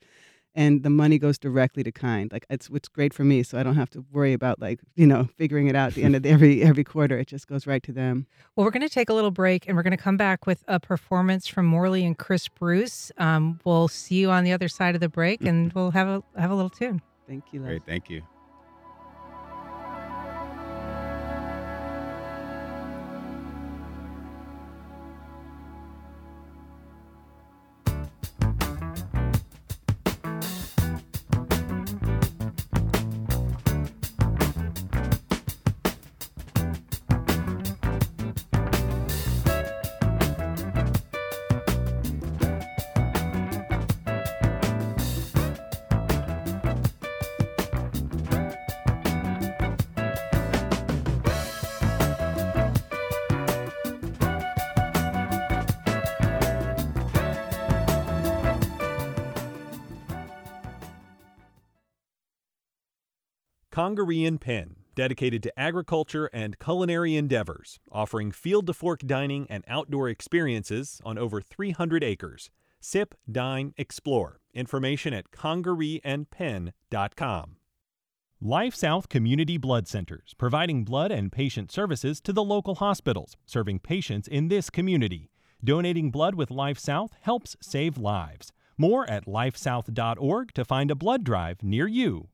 [0.57, 2.31] And the money goes directly to Kind.
[2.33, 5.07] Like it's what's great for me, so I don't have to worry about like you
[5.07, 7.17] know figuring it out at the end of the, every every quarter.
[7.17, 8.25] It just goes right to them.
[8.55, 10.63] Well, we're going to take a little break and we're going to come back with
[10.67, 13.11] a performance from Morley and Chris Bruce.
[13.17, 16.23] Um, we'll see you on the other side of the break and we'll have a
[16.41, 17.01] have a little tune.
[17.27, 17.61] Thank you.
[17.61, 17.67] Les.
[17.67, 18.23] great thank you
[63.87, 70.09] Congaree Penn, dedicated to agriculture and culinary endeavors, offering field to fork dining and outdoor
[70.09, 72.49] experiences on over 300 acres.
[72.81, 74.41] Sip, dine, explore.
[74.53, 77.55] Information at congareeandpen.com.
[78.41, 83.79] Life South Community Blood Centers, providing blood and patient services to the local hospitals, serving
[83.79, 85.31] patients in this community.
[85.63, 88.51] Donating blood with Life South helps save lives.
[88.77, 92.27] More at lifesouth.org to find a blood drive near you.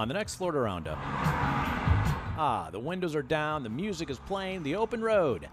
[0.00, 4.74] On the next Florida Roundup, Ah, the windows are down, the music is playing, the
[4.74, 5.46] open road.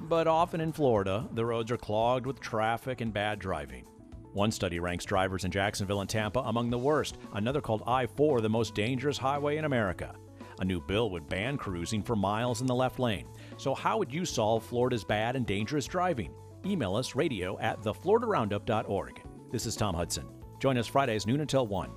[0.00, 3.84] But often in Florida, the roads are clogged with traffic and bad driving.
[4.32, 8.40] One study ranks drivers in Jacksonville and Tampa among the worst, another called I 4
[8.40, 10.16] the most dangerous highway in America.
[10.58, 13.28] A new bill would ban cruising for miles in the left lane.
[13.56, 16.34] So, how would you solve Florida's bad and dangerous driving?
[16.66, 19.22] Email us radio at thefloridaroundup.org.
[19.52, 20.26] This is Tom Hudson.
[20.58, 21.88] Join us Fridays, noon until 1.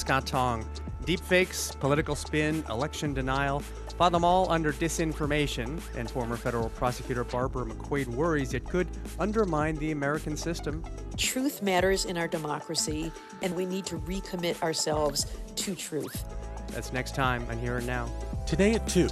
[0.00, 0.64] I'm Scott Tong.
[1.04, 3.60] Deepfakes, political spin, election denial,
[3.98, 8.88] file them all under disinformation, and former federal prosecutor Barbara McQuade worries it could
[9.18, 10.82] undermine the American system.
[11.18, 15.26] Truth matters in our democracy, and we need to recommit ourselves
[15.56, 16.24] to truth.
[16.68, 18.08] That's next time on Here and Now.
[18.46, 19.02] Today at 2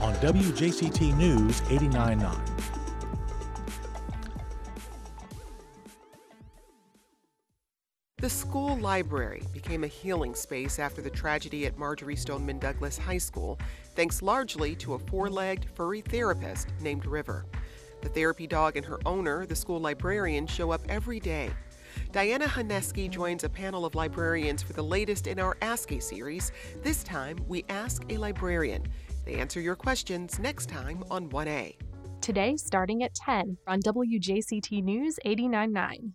[0.00, 2.73] on WJCT News 89.9.
[8.24, 13.18] The school library became a healing space after the tragedy at Marjory Stoneman Douglas High
[13.18, 13.58] School,
[13.96, 17.44] thanks largely to a four legged furry therapist named River.
[18.00, 21.50] The therapy dog and her owner, the school librarian, show up every day.
[22.12, 26.50] Diana Haneski joins a panel of librarians for the latest in our Ask A series.
[26.82, 28.86] This time, we ask a librarian.
[29.26, 31.76] They answer your questions next time on 1A.
[32.22, 36.12] Today, starting at 10 on WJCT News 89.9.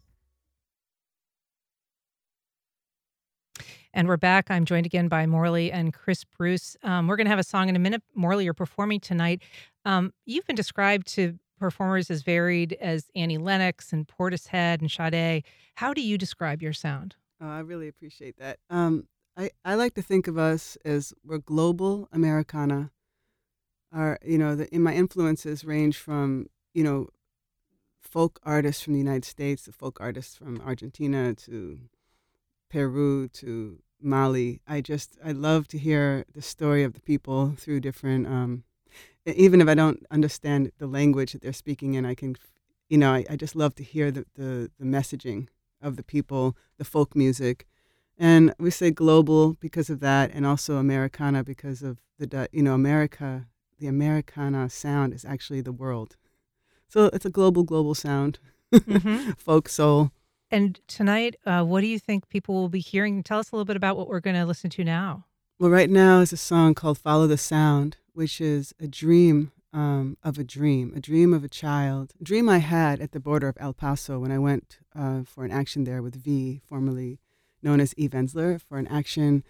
[3.94, 4.52] And we're back.
[4.52, 6.78] I'm joined again by Morley and Chris Bruce.
[6.84, 8.04] Um, we're going to have a song in a minute.
[8.14, 9.42] Morley, you're performing tonight.
[9.84, 15.44] Um, you've been described to performers as varied as Annie Lennox and Portishead and Sade.
[15.76, 17.16] How do you describe your sound?
[17.42, 18.60] Oh, I really appreciate that.
[18.70, 22.92] Um, I, I like to think of us as we're global Americana.
[23.92, 27.08] Our, you know, the, in my influences range from, you know,
[28.00, 31.80] folk artists from the United States to folk artists from Argentina to
[32.70, 34.62] Peru to Mali.
[34.68, 38.28] I just I love to hear the story of the people through different.
[38.28, 38.64] Um,
[39.26, 42.36] even if I don't understand the language that they're speaking in, I can,
[42.90, 45.48] you know, I, I just love to hear the, the the messaging
[45.82, 47.68] of the people, the folk music,
[48.18, 52.74] and we say global because of that, and also Americana because of the you know
[52.74, 53.48] America.
[53.80, 56.18] The Americana sound is actually the world,
[56.88, 58.40] so it's a global global sound,
[58.74, 59.38] Mhm.
[59.38, 60.12] folk soul.
[60.52, 63.22] And tonight, uh, what do you think people will be hearing?
[63.24, 65.26] Tell us a little bit about what we're going to listen to now.
[65.60, 70.18] Well, right now is a song called Follow the Sound, which is a dream um,
[70.24, 73.48] of a dream, a dream of a child, a dream I had at the border
[73.48, 77.20] of El Paso when I went uh, for an action there with V, formerly
[77.62, 79.44] known as Eve Ensler, for an action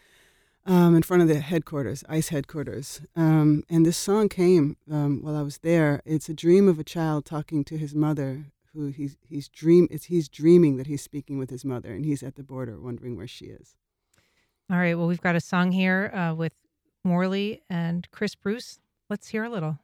[0.66, 3.02] um, in front of the headquarters, ICE headquarters.
[3.16, 6.02] Um, and this song came um, while I was there.
[6.06, 10.06] It's a dream of a child talking to his mother, who he's he's dream it's,
[10.06, 13.28] he's dreaming that he's speaking with his mother, and he's at the border wondering where
[13.28, 13.76] she is.
[14.72, 14.96] All right.
[14.96, 16.54] Well, we've got a song here uh, with
[17.04, 18.80] Morley and Chris Bruce.
[19.10, 19.80] Let's hear a little.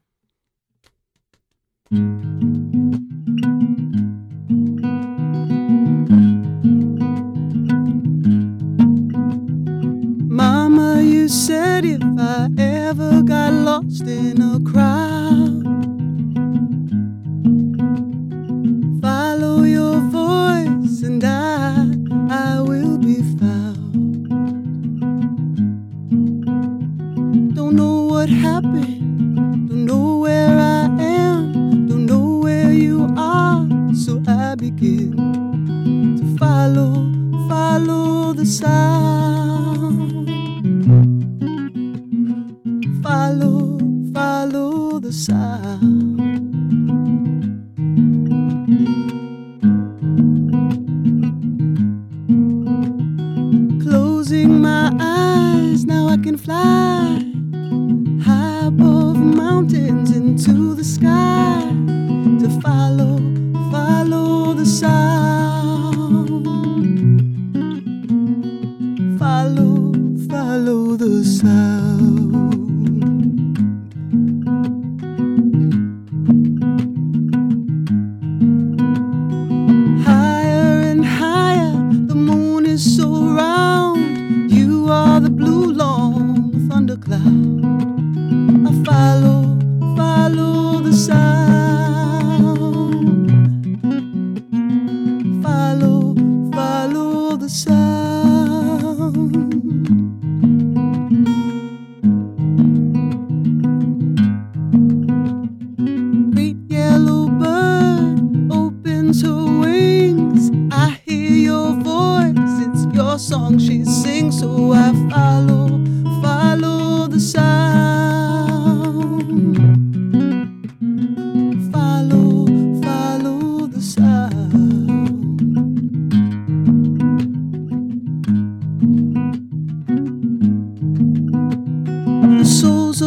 [10.30, 15.15] Mama, you said if I ever got lost in a crowd,
[28.26, 35.16] what happened, don't know where I am, don't know where you are, so I begin
[36.18, 37.08] to follow,
[37.48, 38.95] follow the sound.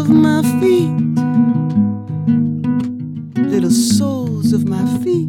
[0.08, 0.88] Of my feet,
[3.36, 5.28] little soles of my feet,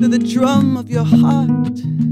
[0.00, 2.09] to the drum of your heart.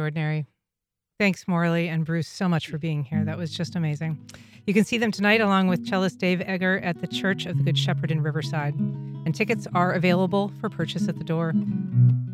[0.00, 0.46] Extraordinary.
[1.18, 3.22] Thanks, Morley and Bruce, so much for being here.
[3.22, 4.18] That was just amazing.
[4.66, 7.62] You can see them tonight along with cellist Dave Eggar at the Church of the
[7.62, 8.74] Good Shepherd in Riverside.
[9.26, 11.52] And tickets are available for purchase at the door.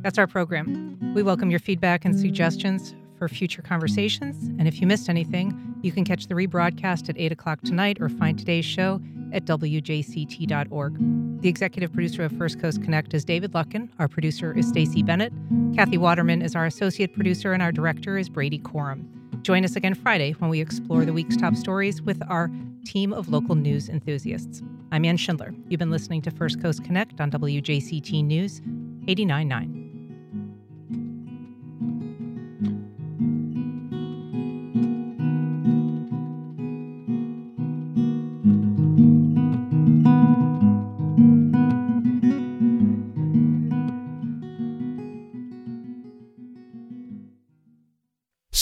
[0.03, 1.13] That's our program.
[1.13, 4.37] We welcome your feedback and suggestions for future conversations.
[4.61, 8.09] And if you missed anything, you can catch the rebroadcast at 8 o'clock tonight or
[8.09, 9.01] find today's show
[9.33, 11.41] at wjct.org.
[11.43, 13.89] The executive producer of First Coast Connect is David Luckin.
[13.99, 15.33] Our producer is Stacy Bennett.
[15.75, 19.05] Kathy Waterman is our associate producer, and our director is Brady Corum.
[19.43, 22.51] Join us again Friday when we explore the week's top stories with our
[22.85, 24.63] team of local news enthusiasts.
[24.91, 25.55] I'm Ann Schindler.
[25.69, 28.61] You've been listening to First Coast Connect on WJCT News
[29.07, 29.86] 89.9.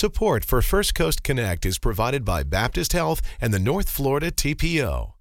[0.04, 5.13] Support for First Coast Connect is provided by Baptist Health and the North Florida TPO.